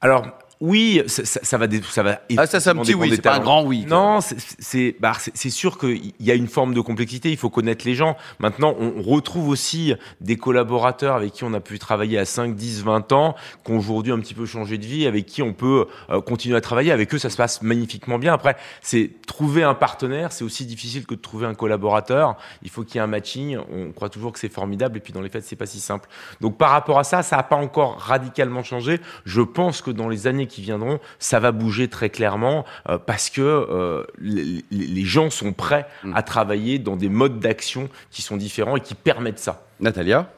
Alors, 0.01 0.27
oui, 0.61 1.01
ça, 1.07 1.25
ça, 1.25 1.39
ça, 1.43 1.57
va, 1.57 1.67
ça 1.89 2.03
va. 2.03 2.21
Ah, 2.37 2.47
ça, 2.47 2.59
c'est 2.59 2.69
un 2.69 2.75
petit 2.77 2.93
oui, 2.93 3.11
c'est 3.13 3.21
pas 3.21 3.35
un 3.35 3.39
grand 3.39 3.63
oui. 3.63 3.85
Non, 3.87 4.19
c'est, 4.21 4.95
bah, 4.99 5.13
c'est 5.33 5.49
sûr 5.49 5.77
qu'il 5.77 6.13
y 6.19 6.31
a 6.31 6.33
une 6.33 6.47
forme 6.47 6.73
de 6.73 6.79
complexité. 6.79 7.29
Il 7.29 7.37
faut 7.37 7.49
connaître 7.49 7.85
les 7.85 7.93
gens. 7.93 8.15
Maintenant, 8.39 8.73
on 8.79 9.01
retrouve 9.01 9.49
aussi 9.49 9.93
des 10.21 10.37
collaborateurs 10.37 11.15
avec 11.15 11.33
qui 11.33 11.43
on 11.43 11.53
a 11.53 11.59
pu 11.59 11.77
travailler 11.77 12.17
à 12.17 12.25
5, 12.25 12.55
10, 12.55 12.83
20 12.83 13.11
ans, 13.11 13.35
qui 13.65 13.71
ont 13.71 13.77
aujourd'hui 13.77 14.13
un 14.13 14.19
petit 14.19 14.33
peu 14.33 14.45
changé 14.45 14.77
de 14.77 14.85
vie, 14.85 15.05
avec 15.07 15.25
qui 15.25 15.41
on 15.41 15.51
peut 15.51 15.87
euh, 16.09 16.21
continuer 16.21 16.55
à 16.55 16.61
travailler. 16.61 16.91
Avec 16.91 17.13
eux, 17.13 17.17
ça 17.17 17.29
se 17.29 17.37
passe 17.37 17.61
magnifiquement 17.61 18.17
bien. 18.17 18.33
Après, 18.33 18.55
c'est 18.81 19.11
trouver 19.27 19.63
un 19.63 19.73
partenaire, 19.73 20.31
c'est 20.31 20.45
aussi 20.45 20.65
difficile 20.65 21.05
que 21.05 21.15
de 21.15 21.21
trouver 21.21 21.47
un 21.47 21.53
collaborateur. 21.53 22.37
Il 22.63 22.69
faut 22.69 22.83
qu'il 22.83 22.95
y 22.95 22.97
ait 22.99 23.01
un 23.01 23.07
matching. 23.07 23.57
On 23.73 23.91
croit 23.91 24.09
toujours 24.09 24.31
que 24.31 24.39
c'est 24.39 24.51
formidable, 24.51 24.97
et 24.97 25.01
puis 25.01 25.11
dans 25.11 25.21
les 25.21 25.29
faits, 25.29 25.43
c'est 25.43 25.57
pas 25.57 25.65
si 25.65 25.81
simple. 25.81 26.07
Donc, 26.39 26.57
par 26.57 26.71
rapport 26.71 26.97
à 26.97 27.03
ça, 27.03 27.23
ça 27.23 27.35
n'a 27.35 27.43
pas 27.43 27.57
encore 27.57 27.97
radicalement 27.99 28.63
changé. 28.63 29.01
Je 29.25 29.41
pense 29.41 29.81
que 29.81 29.91
dans 29.91 30.07
les 30.07 30.27
années 30.27 30.45
qui 30.47 30.54
viendront, 30.61 30.99
ça 31.19 31.39
va 31.39 31.51
bouger 31.51 31.87
très 31.87 32.09
clairement 32.09 32.65
euh, 32.89 32.97
parce 32.97 33.29
que 33.29 33.41
euh, 33.41 34.03
les, 34.19 34.63
les, 34.71 35.05
gens 35.05 35.29
sont 35.29 35.53
prêts 35.53 35.87
à 36.13 36.23
travailler 36.23 36.79
dans 36.79 36.95
des 36.95 37.09
modes 37.09 37.39
d'action 37.39 37.89
qui 38.11 38.21
sont 38.21 38.37
différents 38.37 38.77
et 38.77 38.81
qui 38.81 38.95
permettent 38.95 39.39
ça. 39.39 39.65
Natalia? 39.79 40.29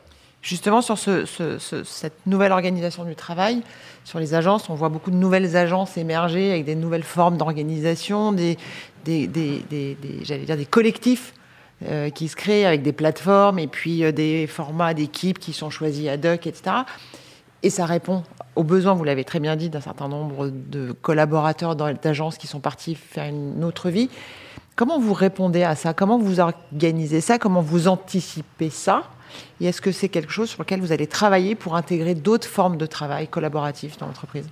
Justement, 0.41 0.81
sur 0.81 0.97
ce, 0.97 1.25
ce, 1.25 1.57
ce, 1.57 1.83
cette 1.83 2.25
nouvelle 2.25 2.51
organisation 2.51 3.03
du 3.03 3.15
travail, 3.15 3.63
sur 4.05 4.19
les 4.19 4.33
agences, 4.33 4.69
on 4.69 4.75
voit 4.75 4.89
beaucoup 4.89 5.11
de 5.11 5.15
nouvelles 5.15 5.57
agences 5.57 5.97
émerger 5.97 6.51
avec 6.51 6.63
des 6.63 6.75
nouvelles 6.75 7.03
formes 7.03 7.37
d'organisation, 7.37 8.31
des, 8.31 8.57
des, 9.03 9.27
des, 9.27 9.63
des 9.69 9.97
j'allais 10.23 10.45
dire 10.45 10.55
des 10.57 10.65
collectifs 10.65 11.33
euh, 11.85 12.09
qui 12.09 12.27
se 12.27 12.35
créent 12.35 12.65
avec 12.65 12.81
des 12.81 12.93
plateformes 12.93 13.59
et 13.59 13.67
puis 13.67 14.03
euh, 14.03 14.11
des 14.11 14.47
formats 14.47 14.93
d'équipes 14.93 15.37
qui 15.37 15.53
sont 15.53 15.69
choisis 15.69 16.07
ad 16.07 16.25
hoc, 16.25 16.47
etc. 16.47 16.77
Et 17.63 17.69
ça 17.69 17.85
répond 17.85 18.23
aux 18.55 18.63
besoins, 18.63 18.93
vous 18.93 19.03
l'avez 19.03 19.23
très 19.23 19.39
bien 19.39 19.55
dit, 19.55 19.69
d'un 19.69 19.81
certain 19.81 20.07
nombre 20.07 20.49
de 20.49 20.91
collaborateurs 20.91 21.75
d'agences 21.75 22.37
qui 22.37 22.47
sont 22.47 22.59
partis 22.59 22.95
faire 22.95 23.25
une 23.25 23.63
autre 23.63 23.89
vie. 23.89 24.09
Comment 24.75 24.99
vous 24.99 25.13
répondez 25.13 25.63
à 25.63 25.75
ça? 25.75 25.93
Comment 25.93 26.19
vous 26.19 26.39
organisez 26.39 27.21
ça? 27.21 27.39
Comment 27.39 27.61
vous 27.61 27.87
anticipez 27.87 28.69
ça? 28.69 29.03
Et 29.59 29.65
est-ce 29.65 29.81
que 29.81 29.91
c'est 29.91 30.09
quelque 30.09 30.31
chose 30.31 30.49
sur 30.49 30.61
lequel 30.61 30.81
vous 30.81 30.91
allez 30.91 31.07
travailler 31.07 31.55
pour 31.55 31.75
intégrer 31.75 32.15
d'autres 32.15 32.47
formes 32.47 32.77
de 32.77 32.85
travail 32.85 33.27
collaboratif 33.27 33.97
dans 33.97 34.05
l'entreprise? 34.05 34.47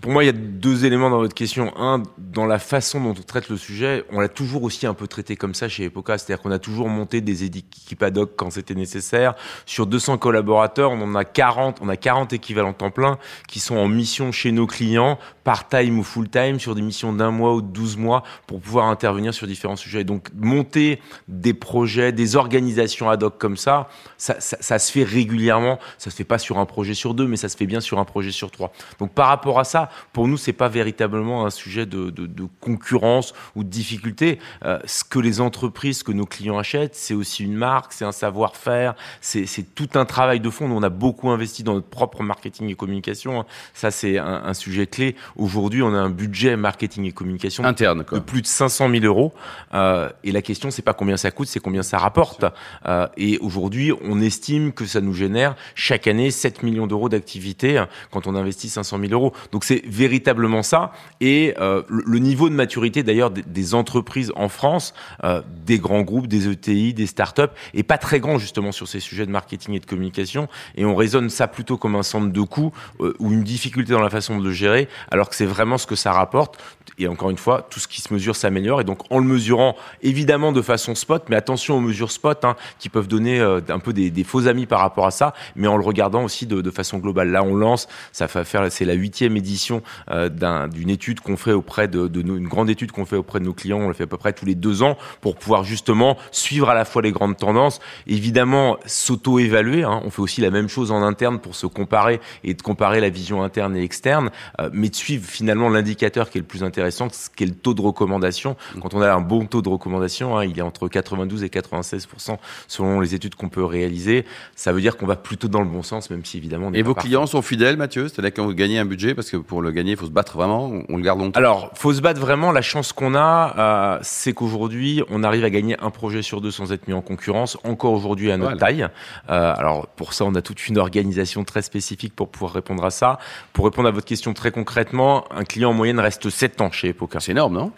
Pour 0.00 0.12
moi, 0.12 0.24
il 0.24 0.26
y 0.26 0.30
a 0.30 0.32
deux 0.32 0.84
éléments 0.86 1.10
dans 1.10 1.18
votre 1.18 1.34
question. 1.34 1.72
Un, 1.76 2.02
dans 2.16 2.46
la 2.46 2.58
façon 2.58 3.00
dont 3.00 3.10
on 3.10 3.22
traite 3.22 3.48
le 3.48 3.56
sujet, 3.56 4.04
on 4.10 4.20
l'a 4.20 4.28
toujours 4.28 4.62
aussi 4.62 4.86
un 4.86 4.94
peu 4.94 5.06
traité 5.06 5.36
comme 5.36 5.54
ça 5.54 5.68
chez 5.68 5.84
Epoca, 5.84 6.16
c'est-à-dire 6.16 6.42
qu'on 6.42 6.50
a 6.50 6.58
toujours 6.58 6.88
monté 6.88 7.20
des 7.20 7.44
équipes 7.44 8.02
ad 8.02 8.16
hoc 8.16 8.32
quand 8.36 8.50
c'était 8.50 8.74
nécessaire. 8.74 9.34
Sur 9.66 9.86
200 9.86 10.18
collaborateurs, 10.18 10.90
on 10.90 11.02
en 11.02 11.14
a 11.14 11.24
40, 11.24 11.78
on 11.82 11.88
a 11.88 11.96
40 11.96 12.32
équivalents 12.32 12.72
temps 12.72 12.90
plein 12.90 13.18
qui 13.46 13.60
sont 13.60 13.76
en 13.76 13.88
mission 13.88 14.32
chez 14.32 14.52
nos 14.52 14.66
clients, 14.66 15.18
part-time 15.44 15.98
ou 15.98 16.02
full-time, 16.02 16.58
sur 16.60 16.74
des 16.74 16.82
missions 16.82 17.12
d'un 17.12 17.30
mois 17.30 17.54
ou 17.54 17.62
de 17.62 17.68
12 17.68 17.96
mois 17.96 18.22
pour 18.46 18.60
pouvoir 18.60 18.86
intervenir 18.86 19.34
sur 19.34 19.46
différents 19.46 19.76
sujets. 19.76 20.04
Donc, 20.04 20.28
monter 20.34 21.00
des 21.26 21.54
projets, 21.54 22.12
des 22.12 22.36
organisations 22.36 23.10
ad 23.10 23.22
hoc 23.22 23.38
comme 23.38 23.56
ça, 23.56 23.88
ça, 24.16 24.40
ça, 24.40 24.56
ça 24.60 24.78
se 24.78 24.90
fait 24.90 25.04
régulièrement. 25.04 25.78
Ça 25.98 26.10
se 26.10 26.16
fait 26.16 26.24
pas 26.24 26.38
sur 26.38 26.58
un 26.58 26.66
projet 26.66 26.94
sur 26.94 27.14
deux, 27.14 27.26
mais 27.26 27.36
ça 27.36 27.48
se 27.48 27.56
fait 27.56 27.66
bien 27.66 27.80
sur 27.80 27.98
un 27.98 28.04
projet 28.04 28.30
sur 28.30 28.50
trois. 28.50 28.72
Donc, 28.98 29.12
par 29.12 29.28
rapport 29.28 29.47
à 29.56 29.64
ça, 29.64 29.88
pour 30.12 30.28
nous, 30.28 30.36
c'est 30.36 30.52
pas 30.52 30.68
véritablement 30.68 31.46
un 31.46 31.50
sujet 31.50 31.86
de, 31.86 32.10
de, 32.10 32.26
de 32.26 32.48
concurrence 32.60 33.34
ou 33.54 33.64
de 33.64 33.68
difficulté. 33.68 34.38
Euh, 34.64 34.78
ce 34.84 35.04
que 35.04 35.18
les 35.18 35.40
entreprises, 35.40 36.02
que 36.02 36.12
nos 36.12 36.26
clients 36.26 36.58
achètent, 36.58 36.94
c'est 36.94 37.14
aussi 37.14 37.44
une 37.44 37.54
marque, 37.54 37.92
c'est 37.92 38.04
un 38.04 38.12
savoir-faire, 38.12 38.94
c'est 39.20 39.74
tout 39.74 39.90
un 39.94 40.04
travail 40.04 40.40
de 40.40 40.50
fond. 40.50 40.68
Nous, 40.68 40.76
on 40.76 40.82
a 40.82 40.88
beaucoup 40.88 41.30
investi 41.30 41.62
dans 41.62 41.74
notre 41.74 41.88
propre 41.88 42.22
marketing 42.22 42.68
et 42.68 42.74
communication. 42.74 43.44
Ça, 43.74 43.90
c'est 43.90 44.18
un, 44.18 44.42
un, 44.44 44.54
sujet 44.54 44.86
clé. 44.86 45.14
Aujourd'hui, 45.36 45.82
on 45.82 45.94
a 45.94 45.98
un 45.98 46.10
budget 46.10 46.56
marketing 46.56 47.04
et 47.04 47.12
communication 47.12 47.64
interne 47.64 48.04
quoi. 48.04 48.18
de 48.18 48.24
plus 48.24 48.42
de 48.42 48.46
500 48.46 48.90
000 48.90 49.04
euros. 49.04 49.32
Euh, 49.74 50.08
et 50.24 50.32
la 50.32 50.42
question, 50.42 50.70
c'est 50.70 50.82
pas 50.82 50.94
combien 50.94 51.16
ça 51.16 51.30
coûte, 51.30 51.48
c'est 51.48 51.60
combien 51.60 51.82
ça 51.82 51.98
rapporte. 51.98 52.44
Euh, 52.86 53.06
et 53.16 53.38
aujourd'hui, 53.38 53.92
on 54.02 54.20
estime 54.20 54.72
que 54.72 54.86
ça 54.86 55.00
nous 55.00 55.14
génère 55.14 55.54
chaque 55.74 56.06
année 56.06 56.30
7 56.30 56.62
millions 56.62 56.86
d'euros 56.86 57.08
d'activité 57.08 57.84
quand 58.10 58.26
on 58.26 58.34
investit 58.34 58.68
500 58.68 58.98
000 59.00 59.12
euros. 59.12 59.32
Donc 59.52 59.64
c'est 59.64 59.82
véritablement 59.86 60.62
ça. 60.62 60.92
Et 61.20 61.54
euh, 61.60 61.82
le, 61.88 62.18
niveau 62.18 62.48
de 62.48 62.54
maturité 62.54 63.02
d'ailleurs 63.02 63.30
des, 63.30 63.74
entreprises 63.74 64.32
en 64.36 64.48
France, 64.48 64.94
euh, 65.24 65.42
des 65.64 65.78
grands 65.78 66.02
groupes, 66.02 66.26
des 66.26 66.48
ETI, 66.48 66.94
des 66.94 67.06
startups, 67.06 67.42
est 67.74 67.82
pas 67.82 67.98
très 67.98 68.20
grand 68.20 68.38
justement 68.38 68.72
sur 68.72 68.88
ces 68.88 69.00
sujets 69.00 69.26
de 69.26 69.30
marketing 69.30 69.74
et 69.74 69.80
de 69.80 69.86
communication. 69.86 70.48
Et 70.76 70.84
on 70.84 70.94
raisonne 70.96 71.30
ça 71.30 71.48
plutôt 71.48 71.76
comme 71.76 71.96
un 71.96 72.02
centre 72.02 72.32
de 72.32 72.40
coûts 72.42 72.72
euh, 73.00 73.14
ou 73.18 73.32
une 73.32 73.42
difficulté 73.42 73.92
dans 73.92 74.02
la 74.02 74.10
façon 74.10 74.38
de 74.38 74.44
le 74.44 74.52
gérer, 74.52 74.88
alors 75.10 75.28
que 75.28 75.34
c'est 75.34 75.46
vraiment 75.46 75.78
ce 75.78 75.86
que 75.86 75.96
ça 75.96 76.12
rapporte. 76.12 76.58
Et 76.98 77.06
encore 77.06 77.30
une 77.30 77.38
fois, 77.38 77.66
tout 77.70 77.80
ce 77.80 77.88
qui 77.88 78.00
se 78.00 78.12
mesure 78.12 78.34
s'améliore. 78.36 78.80
Et 78.80 78.84
donc 78.84 79.02
en 79.10 79.18
le 79.18 79.24
mesurant 79.24 79.76
évidemment 80.02 80.52
de 80.52 80.62
façon 80.62 80.94
spot, 80.94 81.24
mais 81.28 81.36
attention 81.36 81.76
aux 81.76 81.80
mesures 81.80 82.10
spot 82.10 82.44
hein, 82.44 82.56
qui 82.78 82.88
peuvent 82.88 83.08
donner 83.08 83.40
euh, 83.40 83.60
un 83.68 83.78
peu 83.78 83.92
des, 83.92 84.10
des, 84.10 84.24
faux 84.24 84.46
amis 84.46 84.66
par 84.66 84.80
rapport 84.80 85.06
à 85.06 85.10
ça, 85.10 85.34
mais 85.56 85.68
en 85.68 85.76
le 85.76 85.84
regardant 85.84 86.24
aussi 86.24 86.46
de, 86.46 86.60
de 86.60 86.70
façon 86.70 86.98
globale. 86.98 87.30
Là, 87.30 87.42
on 87.42 87.54
lance, 87.54 87.88
ça 88.12 88.26
va 88.26 88.44
faire, 88.44 88.70
c'est 88.70 88.84
la 88.84 88.94
huitième 88.94 89.27
édition 89.36 89.82
euh, 90.10 90.28
d'une 90.68 90.90
étude 90.90 91.20
qu'on 91.20 91.36
fait 91.36 91.52
auprès 91.52 91.88
de, 91.88 92.08
de 92.08 92.22
nos, 92.22 92.36
une 92.36 92.48
grande 92.48 92.70
étude 92.70 92.92
qu'on 92.92 93.04
fait 93.04 93.16
auprès 93.16 93.40
de 93.40 93.44
nos 93.44 93.54
clients. 93.54 93.78
On 93.78 93.88
le 93.88 93.94
fait 93.94 94.04
à 94.04 94.06
peu 94.06 94.16
près 94.16 94.32
tous 94.32 94.46
les 94.46 94.54
deux 94.54 94.82
ans 94.82 94.96
pour 95.20 95.36
pouvoir 95.36 95.64
justement 95.64 96.16
suivre 96.30 96.68
à 96.68 96.74
la 96.74 96.84
fois 96.84 97.02
les 97.02 97.12
grandes 97.12 97.36
tendances, 97.36 97.80
évidemment 98.06 98.78
s'auto-évaluer. 98.86 99.84
Hein. 99.84 100.00
On 100.04 100.10
fait 100.10 100.22
aussi 100.22 100.40
la 100.40 100.50
même 100.50 100.68
chose 100.68 100.90
en 100.90 101.02
interne 101.02 101.38
pour 101.38 101.54
se 101.54 101.66
comparer 101.66 102.20
et 102.44 102.54
de 102.54 102.62
comparer 102.62 103.00
la 103.00 103.10
vision 103.10 103.42
interne 103.42 103.76
et 103.76 103.82
externe, 103.82 104.30
euh, 104.60 104.70
mais 104.72 104.88
de 104.88 104.94
suivre 104.94 105.26
finalement 105.26 105.68
l'indicateur 105.68 106.30
qui 106.30 106.38
est 106.38 106.40
le 106.40 106.46
plus 106.46 106.64
intéressant, 106.64 107.08
qui 107.36 107.44
est 107.44 107.46
le 107.46 107.54
taux 107.54 107.74
de 107.74 107.82
recommandation. 107.82 108.56
Quand 108.80 108.94
on 108.94 109.00
a 109.00 109.12
un 109.12 109.20
bon 109.20 109.46
taux 109.46 109.62
de 109.62 109.68
recommandation, 109.68 110.38
hein, 110.38 110.44
il 110.44 110.58
est 110.58 110.62
entre 110.62 110.88
92 110.88 111.44
et 111.44 111.48
96% 111.48 112.38
selon 112.66 113.00
les 113.00 113.14
études 113.14 113.34
qu'on 113.34 113.48
peut 113.48 113.64
réaliser. 113.64 114.24
Ça 114.54 114.72
veut 114.72 114.80
dire 114.80 114.96
qu'on 114.96 115.06
va 115.06 115.16
plutôt 115.16 115.48
dans 115.48 115.60
le 115.60 115.68
bon 115.68 115.82
sens, 115.82 116.10
même 116.10 116.24
si 116.24 116.38
évidemment. 116.38 116.68
On 116.68 116.72
et 116.72 116.82
vos 116.82 116.94
clients 116.94 117.26
sont 117.26 117.42
fidèles, 117.42 117.76
Mathieu? 117.76 118.08
C'est-à-dire 118.08 118.32
quand 118.34 118.44
vous 118.44 118.54
gagnez 118.54 118.78
un 118.78 118.84
budget, 118.84 119.14
parce 119.18 119.30
que 119.30 119.36
pour 119.36 119.62
le 119.62 119.72
gagner, 119.72 119.92
il 119.92 119.96
faut 119.96 120.06
se 120.06 120.12
battre 120.12 120.36
vraiment, 120.36 120.70
on 120.88 120.96
le 120.96 121.02
garde 121.02 121.18
longtemps 121.18 121.36
Alors, 121.36 121.72
faut 121.74 121.92
se 121.92 122.00
battre 122.00 122.20
vraiment. 122.20 122.52
La 122.52 122.62
chance 122.62 122.92
qu'on 122.92 123.16
a, 123.16 123.54
euh, 123.58 123.98
c'est 124.02 124.32
qu'aujourd'hui, 124.32 125.02
on 125.10 125.24
arrive 125.24 125.42
à 125.42 125.50
gagner 125.50 125.76
un 125.80 125.90
projet 125.90 126.22
sur 126.22 126.40
deux 126.40 126.52
sans 126.52 126.70
être 126.72 126.86
mis 126.86 126.94
en 126.94 127.00
concurrence, 127.00 127.58
encore 127.64 127.94
aujourd'hui 127.94 128.30
à 128.30 128.36
notre 128.36 128.52
voilà. 128.52 128.66
taille. 128.66 128.82
Euh, 129.28 129.54
alors, 129.56 129.88
pour 129.88 130.12
ça, 130.12 130.24
on 130.24 130.36
a 130.36 130.40
toute 130.40 130.68
une 130.68 130.78
organisation 130.78 131.42
très 131.42 131.62
spécifique 131.62 132.14
pour 132.14 132.28
pouvoir 132.28 132.52
répondre 132.52 132.84
à 132.84 132.90
ça. 132.90 133.18
Pour 133.52 133.64
répondre 133.64 133.88
à 133.88 133.90
votre 133.90 134.06
question 134.06 134.34
très 134.34 134.52
concrètement, 134.52 135.24
un 135.34 135.42
client 135.42 135.70
en 135.70 135.74
moyenne 135.74 135.98
reste 135.98 136.30
7 136.30 136.60
ans 136.60 136.70
chez 136.70 136.90
Epoca. 136.90 137.18
C'est 137.18 137.32
énorme, 137.32 137.54
non? 137.54 137.72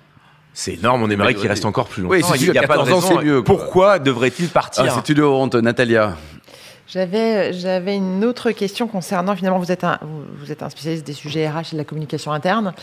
C'est 0.52 0.75
énorme, 0.75 1.02
on 1.02 1.09
aimerait 1.09 1.32
qu'il 1.32 1.49
reste 1.49 1.64
encore 1.64 1.88
plus 1.88 2.02
longtemps. 2.02 2.16
Oui, 2.32 2.38
il 2.38 2.52
y 2.52 2.59
a 2.59 2.66
pas 2.66 2.76
de 2.76 2.82
raison. 2.82 3.23
Mieux, 3.23 3.42
Pourquoi 3.42 3.99
devrait-il 3.99 4.49
partir? 4.49 4.85
Ah, 4.87 5.02
C'est 5.02 5.12
une 5.14 5.23
honte, 5.23 5.54
Natalia. 5.54 6.16
J'avais, 6.92 7.52
j'avais 7.52 7.97
une 7.97 8.25
autre 8.25 8.50
question 8.50 8.88
concernant, 8.88 9.37
finalement, 9.37 9.61
vous 9.61 9.70
êtes, 9.70 9.85
un, 9.85 10.00
spécialiste 10.70 11.06
des 11.06 11.12
sujets 11.12 11.49
RH 11.49 11.59
et 11.59 11.73
de 11.73 11.76
la 11.76 11.85
communication 11.85 12.32
interne. 12.32 12.75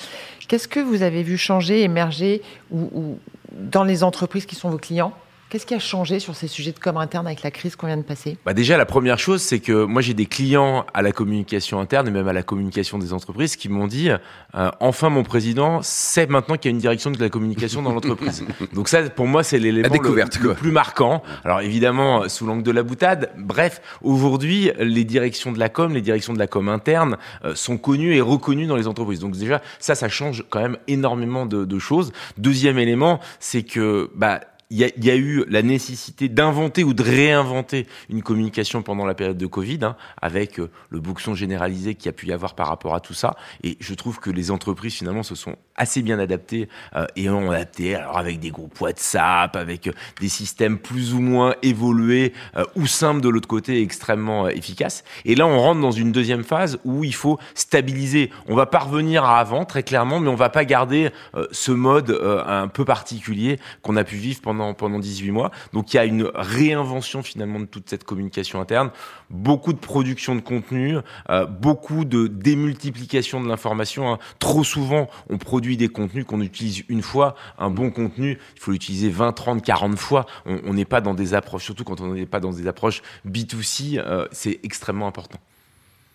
Qu'est-ce 0.47 0.69
que 0.69 0.79
vous 0.79 1.01
avez 1.01 1.23
vu 1.23 1.37
changer, 1.37 1.81
émerger 1.81 2.41
dans 2.71 3.83
les 3.83 4.03
entreprises 4.03 4.45
qui 4.45 4.55
sont 4.55 4.69
vos 4.69 4.77
clients? 4.77 5.11
Qu'est-ce 5.49 5.65
qui 5.65 5.73
a 5.73 5.79
changé 5.79 6.19
sur 6.19 6.35
ces 6.35 6.47
sujets 6.47 6.73
de 6.73 6.79
com 6.79 6.97
interne 6.97 7.25
avec 7.25 7.41
la 7.41 7.51
crise 7.51 7.77
qu'on 7.77 7.87
vient 7.87 7.95
de 7.95 8.01
passer? 8.01 8.37
Bah 8.45 8.53
Déjà, 8.53 8.75
la 8.75 8.85
première 8.85 9.17
chose, 9.17 9.41
c'est 9.41 9.61
que 9.61 9.85
moi, 9.85 10.01
j'ai 10.01 10.13
des 10.13 10.25
clients 10.25 10.85
à 10.93 11.01
la 11.01 11.13
communication 11.13 11.79
interne 11.79 12.05
et 12.09 12.11
même 12.11 12.27
à 12.27 12.33
la 12.33 12.43
communication 12.43 12.97
des 12.97 13.13
entreprises 13.13 13.55
qui 13.55 13.69
m'ont 13.69 13.87
dit 13.87 14.09
euh, 14.09 14.71
enfin, 14.81 15.07
mon 15.07 15.23
président 15.23 15.81
sait 15.81 16.27
maintenant 16.27 16.55
qu'il 16.57 16.69
y 16.69 16.73
a 16.73 16.75
une 16.75 16.81
direction 16.81 17.11
de 17.11 17.19
la 17.21 17.29
communication 17.29 17.81
dans 17.81 17.93
l'entreprise. 17.93 18.43
Donc, 18.73 18.89
ça, 18.89 19.09
pour 19.09 19.25
moi, 19.25 19.41
c'est 19.41 19.57
l'élément 19.57 19.87
le, 19.87 20.15
le, 20.49 20.53
plus 20.53 20.71
marquant. 20.71 21.23
Alors, 21.45 21.61
évidemment, 21.61 22.27
sous 22.27 22.45
l'angle 22.45 22.63
de 22.63 22.71
la 22.71 22.83
boutade. 22.83 23.31
Bref, 23.37 23.81
aujourd'hui, 24.01 24.71
les 24.79 25.05
directions 25.05 25.53
de 25.53 25.59
la 25.59 25.69
com, 25.69 25.93
les 25.93 26.01
directions 26.01 26.33
de 26.33 26.39
la 26.39 26.47
com 26.47 26.67
interne 26.67 27.15
euh, 27.45 27.55
sont 27.55 27.77
connues 27.77 28.13
et 28.13 28.19
reconnues 28.19 28.67
dans 28.67 28.75
les 28.75 28.87
entreprises. 28.87 29.19
Donc, 29.19 29.37
déjà, 29.37 29.61
ça, 29.79 29.95
ça 29.95 30.09
change 30.09 30.43
quand 30.49 30.59
même 30.59 30.77
énormément 30.89 31.45
de, 31.45 31.63
de 31.63 31.79
choses. 31.79 32.11
Deuxième 32.37 32.77
élément, 32.79 33.21
c'est 33.39 33.63
que. 33.63 34.11
Bah, 34.13 34.41
il 34.69 34.79
y, 34.79 35.09
a, 35.09 35.15
eu 35.15 35.45
la 35.47 35.61
nécessité 35.61 36.27
d'inventer 36.27 36.83
ou 36.83 36.93
de 36.93 37.01
réinventer 37.01 37.87
une 38.09 38.21
communication 38.21 38.81
pendant 38.81 39.05
la 39.05 39.13
période 39.13 39.37
de 39.37 39.45
Covid, 39.45 39.79
hein, 39.83 39.95
avec 40.21 40.59
euh, 40.59 40.69
le 40.89 40.99
bouxon 40.99 41.35
généralisé 41.35 41.95
qu'il 41.95 42.07
y 42.07 42.09
a 42.09 42.11
pu 42.11 42.27
y 42.27 42.33
avoir 42.33 42.53
par 42.53 42.67
rapport 42.67 42.93
à 42.93 42.99
tout 42.99 43.13
ça. 43.13 43.37
Et 43.63 43.77
je 43.79 43.93
trouve 43.93 44.19
que 44.19 44.29
les 44.29 44.51
entreprises, 44.51 44.95
finalement, 44.95 45.23
se 45.23 45.35
sont 45.35 45.55
assez 45.77 46.01
bien 46.01 46.19
adaptées 46.19 46.67
euh, 46.97 47.05
et 47.15 47.29
ont 47.29 47.49
adapté, 47.51 47.95
alors 47.95 48.17
avec 48.17 48.41
des 48.41 48.49
groupes 48.49 48.77
WhatsApp, 48.81 49.55
avec 49.55 49.87
euh, 49.87 49.93
des 50.19 50.27
systèmes 50.27 50.79
plus 50.79 51.13
ou 51.13 51.21
moins 51.21 51.55
évolués 51.61 52.33
ou 52.75 52.87
simples 52.87 53.21
de 53.21 53.29
l'autre 53.29 53.47
côté, 53.47 53.81
extrêmement 53.81 54.49
efficaces. 54.49 55.05
Et 55.23 55.35
là, 55.35 55.47
on 55.47 55.59
rentre 55.59 55.79
dans 55.79 55.91
une 55.91 56.11
deuxième 56.11 56.43
phase 56.43 56.77
où 56.83 57.05
il 57.05 57.15
faut 57.15 57.39
stabiliser. 57.55 58.31
On 58.47 58.55
va 58.55 58.65
parvenir 58.65 59.23
à 59.23 59.39
avant, 59.39 59.63
très 59.63 59.83
clairement, 59.83 60.19
mais 60.19 60.29
on 60.29 60.35
va 60.35 60.49
pas 60.49 60.65
garder 60.65 61.09
ce 61.51 61.71
mode 61.71 62.19
un 62.45 62.67
peu 62.67 62.83
particulier 62.83 63.59
qu'on 63.81 63.95
a 63.95 64.03
pu 64.03 64.15
vivre 64.15 64.41
pendant 64.41 64.56
pendant, 64.57 64.73
pendant 64.73 64.99
18 64.99 65.31
mois. 65.31 65.51
Donc 65.73 65.93
il 65.93 65.97
y 65.97 65.99
a 65.99 66.05
une 66.05 66.29
réinvention 66.33 67.23
finalement 67.23 67.59
de 67.59 67.65
toute 67.65 67.89
cette 67.89 68.03
communication 68.03 68.59
interne, 68.59 68.91
beaucoup 69.29 69.73
de 69.73 69.77
production 69.77 70.35
de 70.35 70.41
contenu, 70.41 70.97
euh, 71.29 71.45
beaucoup 71.45 72.05
de 72.05 72.27
démultiplication 72.27 73.41
de 73.41 73.47
l'information. 73.47 74.11
Hein. 74.11 74.19
Trop 74.39 74.63
souvent, 74.63 75.09
on 75.29 75.37
produit 75.37 75.77
des 75.77 75.89
contenus 75.89 76.25
qu'on 76.25 76.41
utilise 76.41 76.83
une 76.89 77.01
fois. 77.01 77.35
Un 77.57 77.69
bon 77.69 77.91
contenu, 77.91 78.37
il 78.55 78.59
faut 78.59 78.71
l'utiliser 78.71 79.09
20, 79.09 79.33
30, 79.33 79.63
40 79.63 79.97
fois. 79.97 80.25
On 80.45 80.73
n'est 80.73 80.85
pas 80.85 81.01
dans 81.01 81.13
des 81.13 81.33
approches, 81.33 81.63
surtout 81.63 81.83
quand 81.83 82.01
on 82.01 82.13
n'est 82.13 82.25
pas 82.25 82.39
dans 82.39 82.51
des 82.51 82.67
approches 82.67 83.01
B2C, 83.27 83.99
euh, 83.99 84.27
c'est 84.31 84.59
extrêmement 84.63 85.07
important. 85.07 85.39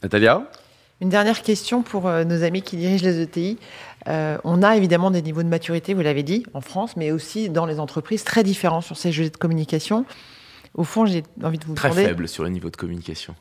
Natalia? 0.02 0.48
Une 1.02 1.08
dernière 1.08 1.42
question 1.42 1.82
pour 1.82 2.06
euh, 2.06 2.22
nos 2.22 2.44
amis 2.44 2.62
qui 2.62 2.76
dirigent 2.76 3.04
les 3.04 3.20
ETI. 3.20 3.58
Euh, 4.06 4.38
on 4.44 4.62
a 4.62 4.76
évidemment 4.76 5.10
des 5.10 5.20
niveaux 5.20 5.42
de 5.42 5.48
maturité, 5.48 5.94
vous 5.94 6.00
l'avez 6.00 6.22
dit, 6.22 6.46
en 6.54 6.60
France, 6.60 6.96
mais 6.96 7.10
aussi 7.10 7.50
dans 7.50 7.66
les 7.66 7.80
entreprises 7.80 8.22
très 8.22 8.44
différents 8.44 8.80
sur 8.80 8.96
ces 8.96 9.10
jeux 9.10 9.28
de 9.28 9.36
communication. 9.36 10.06
Au 10.74 10.84
fond, 10.84 11.04
j'ai 11.04 11.24
envie 11.42 11.58
de 11.58 11.64
vous 11.64 11.74
très 11.74 11.88
demander. 11.88 12.04
Très 12.04 12.12
faible 12.12 12.28
sur 12.28 12.44
les 12.44 12.50
niveaux 12.50 12.70
de 12.70 12.76
communication. 12.76 13.34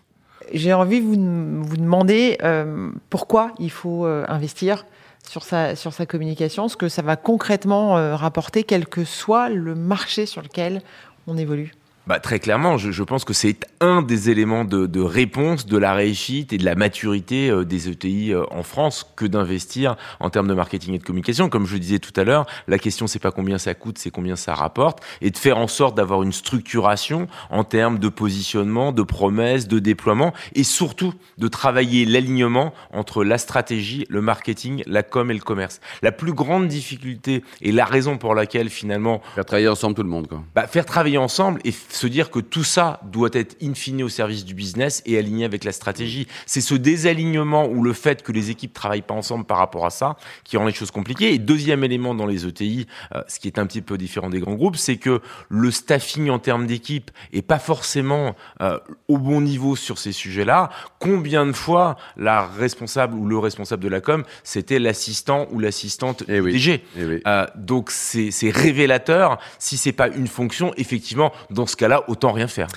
J'ai 0.51 0.74
envie 0.74 1.01
de 1.01 1.06
vous, 1.06 1.63
vous 1.63 1.77
demander 1.77 2.39
euh, 2.41 2.89
pourquoi 3.12 3.51
il 3.60 3.70
faut 3.70 4.08
euh, 4.08 4.25
investir 4.27 4.88
sur 5.30 5.44
sa, 5.44 5.75
sur 5.75 5.94
sa 5.94 6.08
communication, 6.08 6.68
ce 6.68 6.75
que 6.75 6.89
ça 6.89 7.03
va 7.03 7.15
concrètement 7.15 7.94
rapporter, 8.18 8.63
quel 8.63 8.88
que 8.88 9.03
soit 9.06 9.50
le 9.50 9.75
marché 9.75 10.25
sur 10.25 10.41
lequel 10.41 10.82
on 11.27 11.38
évolue. 11.38 11.74
Bah, 12.08 12.20
très 12.20 12.39
clairement, 12.39 12.77
je, 12.77 12.91
je 12.91 13.03
pense 13.03 13.25
que 13.25 13.34
c'est 13.34 13.60
un 13.79 14.01
des 14.01 14.31
éléments 14.31 14.65
de, 14.65 14.88
de, 14.88 15.01
réponse 15.01 15.67
de 15.67 15.77
la 15.77 15.93
réussite 15.93 16.51
et 16.51 16.58
de 16.58 16.65
la 16.65 16.74
maturité 16.74 17.50
euh, 17.51 17.63
des 17.63 17.89
ETI 17.89 18.34
euh, 18.34 18.43
en 18.50 18.63
France 18.63 19.05
que 19.15 19.25
d'investir 19.25 19.96
en 20.20 20.31
termes 20.31 20.48
de 20.48 20.55
marketing 20.55 20.96
et 20.96 20.98
de 20.98 21.03
communication. 21.03 21.48
Comme 21.48 21.67
je 21.67 21.74
le 21.74 21.79
disais 21.79 22.00
tout 22.00 22.20
à 22.20 22.24
l'heure, 22.24 22.48
la 22.67 22.79
question 22.79 23.05
c'est 23.05 23.20
pas 23.20 23.31
combien 23.31 23.60
ça 23.60 23.75
coûte, 23.75 24.00
c'est 24.00 24.10
combien 24.10 24.36
ça 24.36 24.55
rapporte, 24.55 25.03
et 25.22 25.29
de 25.29 25.38
faire 25.38 25.60
en 25.60 25.67
sorte 25.67 25.96
d'avoir 25.96 26.24
une 26.24 26.31
structuration 26.31 27.27
en 27.51 27.63
termes 27.63 28.00
de 28.00 28.10
positionnement, 28.10 28.91
de 28.91 29.03
promesses, 29.03 29.67
de 29.67 29.77
déploiement, 29.77 30.34
et 30.55 30.63
surtout 30.63 31.13
de 31.38 31.48
travailler 31.48 32.05
l'alignement 32.05 32.74
entre 32.91 33.24
la 33.24 33.38
stratégie, 33.38 34.08
le 34.10 34.22
marketing, 34.22 34.81
la 34.88 35.03
com 35.03 35.29
et 35.29 35.36
le 35.36 35.39
commerce. 35.39 35.79
La 36.01 36.12
plus 36.12 36.34
grande 36.34 36.67
difficulté 36.67 37.43
et 37.62 37.72
la 37.72 37.86
raison 37.86 38.17
pour 38.17 38.34
laquelle 38.34 38.70
finalement 38.70 39.22
faire 39.36 39.46
travailler 39.46 39.67
ensemble 39.67 39.93
tout 39.93 40.03
le 40.03 40.10
monde, 40.10 40.27
quoi. 40.27 40.41
Bah, 40.55 40.65
faire 40.65 40.86
travailler 40.86 41.20
ensemble 41.20 41.62
et 41.63 41.72
se 41.93 42.07
dire 42.07 42.29
que 42.29 42.39
tout 42.39 42.63
ça 42.63 43.00
doit 43.03 43.29
être 43.33 43.55
in 43.62 43.74
fine 43.74 44.03
au 44.03 44.10
service 44.10 44.45
du 44.45 44.53
business 44.53 45.01
et 45.05 45.17
aligné 45.17 45.45
avec 45.45 45.63
la 45.63 45.71
stratégie. 45.71 46.27
C'est 46.45 46.62
ce 46.62 46.75
désalignement 46.75 47.67
ou 47.67 47.83
le 47.83 47.93
fait 47.93 48.24
que 48.24 48.31
les 48.31 48.50
équipes 48.50 48.74
travaillent 48.74 49.01
pas 49.01 49.13
ensemble 49.13 49.45
par 49.45 49.57
rapport 49.57 49.86
à 49.86 49.89
ça 49.89 50.15
qui 50.43 50.57
rend 50.57 50.65
les 50.65 50.74
choses 50.74 50.91
compliquées. 50.91 51.33
Et 51.33 51.39
deuxième 51.39 51.83
élément 51.83 52.15
dans 52.15 52.25
les 52.25 52.45
ETI, 52.45 52.88
euh, 53.15 53.21
ce 53.27 53.39
qui 53.39 53.48
est 53.48 53.60
un 53.60 53.65
petit 53.65 53.81
peu 53.81 53.98
différent 53.98 54.29
des 54.29 54.39
grands 54.39 54.53
groupes, 54.55 54.75
c'est 54.77 54.98
que 54.98 55.21
le 55.50 55.71
staffing 55.71 56.29
en 56.29 56.39
termes 56.39 56.67
d'équipe 56.67 57.12
est 57.33 57.41
pas 57.41 57.60
forcément 57.60 58.36
euh, 58.62 58.79
au 59.07 59.17
bon 59.17 59.41
niveau 59.41 59.75
sur 59.75 59.98
ces 59.98 60.12
sujets-là. 60.12 60.69
Combien 61.00 61.45
de 61.45 61.51
fois 61.53 61.98
la 62.17 62.45
responsable 62.48 63.15
ou 63.15 63.25
le 63.27 63.38
responsable 63.38 63.83
de 63.83 63.89
la 63.89 64.01
com, 64.01 64.24
c'était 64.43 64.79
l'assistant 64.79 65.48
ou 65.51 65.60
l'assistante 65.60 66.24
Eh 66.27 66.39
oui. 66.39 66.53
DG 66.53 66.83
Eh 66.98 67.05
oui. 67.05 67.21
euh, 67.27 67.45
donc 67.55 67.91
c'est 67.91 68.31
c'est 68.31 68.50
révélateur. 68.50 69.38
Si 69.60 69.77
c'est 69.77 69.91
pas 69.91 70.07
une 70.07 70.27
fonction, 70.27 70.74
effectivement, 70.77 71.31
dans 71.50 71.65
ce 71.65 71.75
cas-là, 71.81 72.03
autant 72.07 72.31
rien 72.31 72.47
faire. 72.47 72.67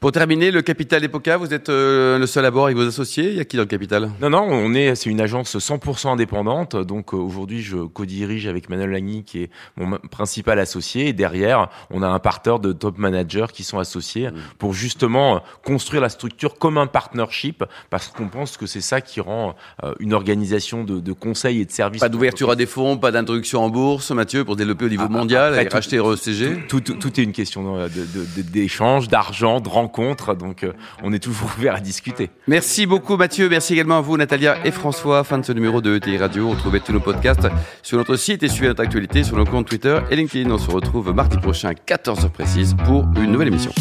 Pour 0.00 0.10
terminer, 0.10 0.50
le 0.50 0.62
capital 0.62 1.04
Epoca, 1.04 1.36
vous 1.36 1.54
êtes 1.54 1.68
euh, 1.68 2.18
le 2.18 2.26
seul 2.26 2.44
à 2.44 2.50
bord 2.50 2.64
avec 2.64 2.76
vos 2.76 2.86
associés? 2.88 3.28
Il 3.30 3.36
y 3.36 3.40
a 3.40 3.44
qui 3.44 3.56
dans 3.56 3.62
le 3.62 3.68
capital? 3.68 4.10
Non, 4.20 4.30
non, 4.30 4.42
on 4.50 4.74
est, 4.74 4.96
c'est 4.96 5.10
une 5.10 5.20
agence 5.20 5.54
100% 5.56 6.08
indépendante. 6.08 6.74
Donc 6.74 7.14
euh, 7.14 7.18
aujourd'hui, 7.18 7.62
je 7.62 7.76
co-dirige 7.76 8.48
avec 8.48 8.68
Manuel 8.68 8.90
Lagny, 8.90 9.22
qui 9.22 9.42
est 9.44 9.50
mon 9.76 9.98
principal 10.10 10.58
associé. 10.58 11.08
Et 11.08 11.12
derrière, 11.12 11.68
on 11.90 12.02
a 12.02 12.08
un 12.08 12.18
parterre 12.18 12.58
de 12.58 12.72
top 12.72 12.98
managers 12.98 13.46
qui 13.52 13.62
sont 13.62 13.78
associés 13.78 14.30
pour 14.58 14.72
justement 14.74 15.36
euh, 15.36 15.38
construire 15.64 16.02
la 16.02 16.08
structure 16.08 16.58
comme 16.58 16.78
un 16.78 16.88
partnership, 16.88 17.62
parce 17.90 18.08
qu'on 18.08 18.26
pense 18.28 18.56
que 18.56 18.66
c'est 18.66 18.80
ça 18.80 19.00
qui 19.00 19.20
rend 19.20 19.54
une 20.00 20.14
organisation 20.14 20.82
de, 20.84 20.98
de 21.00 21.12
conseil 21.12 21.60
et 21.60 21.64
de 21.64 21.70
services. 21.70 22.00
Pas 22.00 22.08
d'ouverture 22.08 22.50
à 22.50 22.56
des 22.56 22.66
fonds, 22.66 22.96
pas 22.96 23.12
d'introduction 23.12 23.62
en 23.64 23.68
bourse, 23.70 24.10
Mathieu, 24.10 24.44
pour 24.44 24.56
développer 24.56 24.86
au 24.86 24.88
niveau 24.88 25.04
Ah, 25.06 25.12
mondial 25.12 25.52
après, 25.52 25.64
et 25.64 25.68
tout- 25.68 25.74
racheter 25.76 26.00
RECG. 26.00 26.66
Tout, 26.68 26.80
tout, 26.80 26.94
tout 26.94 27.20
est 27.20 27.22
une 27.22 27.32
question 27.32 27.76
de- 27.84 27.88
de- 27.88 28.42
de- 28.52 28.62
d'échange, 28.62 29.08
d'argent, 29.08 29.60
de 29.60 29.68
rencontres. 29.68 30.34
Donc, 30.34 30.62
euh, 30.62 30.72
on 31.02 31.12
est 31.12 31.18
toujours 31.18 31.50
ouvert 31.58 31.74
à 31.74 31.80
discuter. 31.80 32.30
Merci 32.46 32.86
beaucoup 32.86 33.16
Mathieu, 33.16 33.48
merci 33.48 33.72
également 33.72 33.98
à 33.98 34.00
vous 34.00 34.16
Natalia 34.16 34.56
et 34.64 34.70
François. 34.70 35.24
Fin 35.24 35.38
de 35.38 35.44
ce 35.44 35.52
numéro 35.52 35.80
de 35.80 35.96
ETI 35.96 36.18
Radio. 36.18 36.50
Retrouvez 36.50 36.80
tous 36.80 36.92
nos 36.92 37.00
podcasts 37.00 37.48
sur 37.82 37.98
notre 37.98 38.16
site 38.16 38.42
et 38.42 38.48
suivez 38.48 38.68
notre 38.68 38.82
actualité 38.82 39.24
sur 39.24 39.36
nos 39.36 39.44
comptes 39.44 39.66
Twitter 39.66 39.98
et 40.10 40.16
LinkedIn. 40.16 40.50
On 40.50 40.58
se 40.58 40.70
retrouve 40.70 41.12
mardi 41.12 41.36
prochain 41.38 41.70
à 41.70 41.74
14h 41.74 42.28
précise 42.30 42.76
pour 42.84 43.04
une 43.16 43.32
nouvelle 43.32 43.48
émission. 43.48 43.72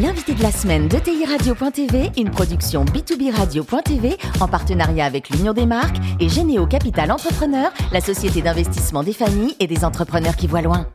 L'invité 0.00 0.34
de 0.34 0.42
la 0.42 0.50
semaine 0.52 0.88
de 0.88 0.98
TI 0.98 1.24
Radio.tv, 1.24 2.10
une 2.18 2.30
production 2.30 2.84
B2B 2.84 3.34
Radio.tv 3.34 4.16
en 4.40 4.46
partenariat 4.48 5.06
avec 5.06 5.30
l'Union 5.30 5.54
des 5.54 5.64
marques 5.64 5.96
et 6.20 6.28
Généo 6.28 6.66
Capital 6.66 7.10
Entrepreneur, 7.10 7.70
la 7.92 8.00
société 8.02 8.42
d'investissement 8.42 9.02
des 9.02 9.14
familles 9.14 9.56
et 9.58 9.66
des 9.66 9.84
entrepreneurs 9.86 10.36
qui 10.36 10.46
voient 10.48 10.60
loin. 10.62 10.86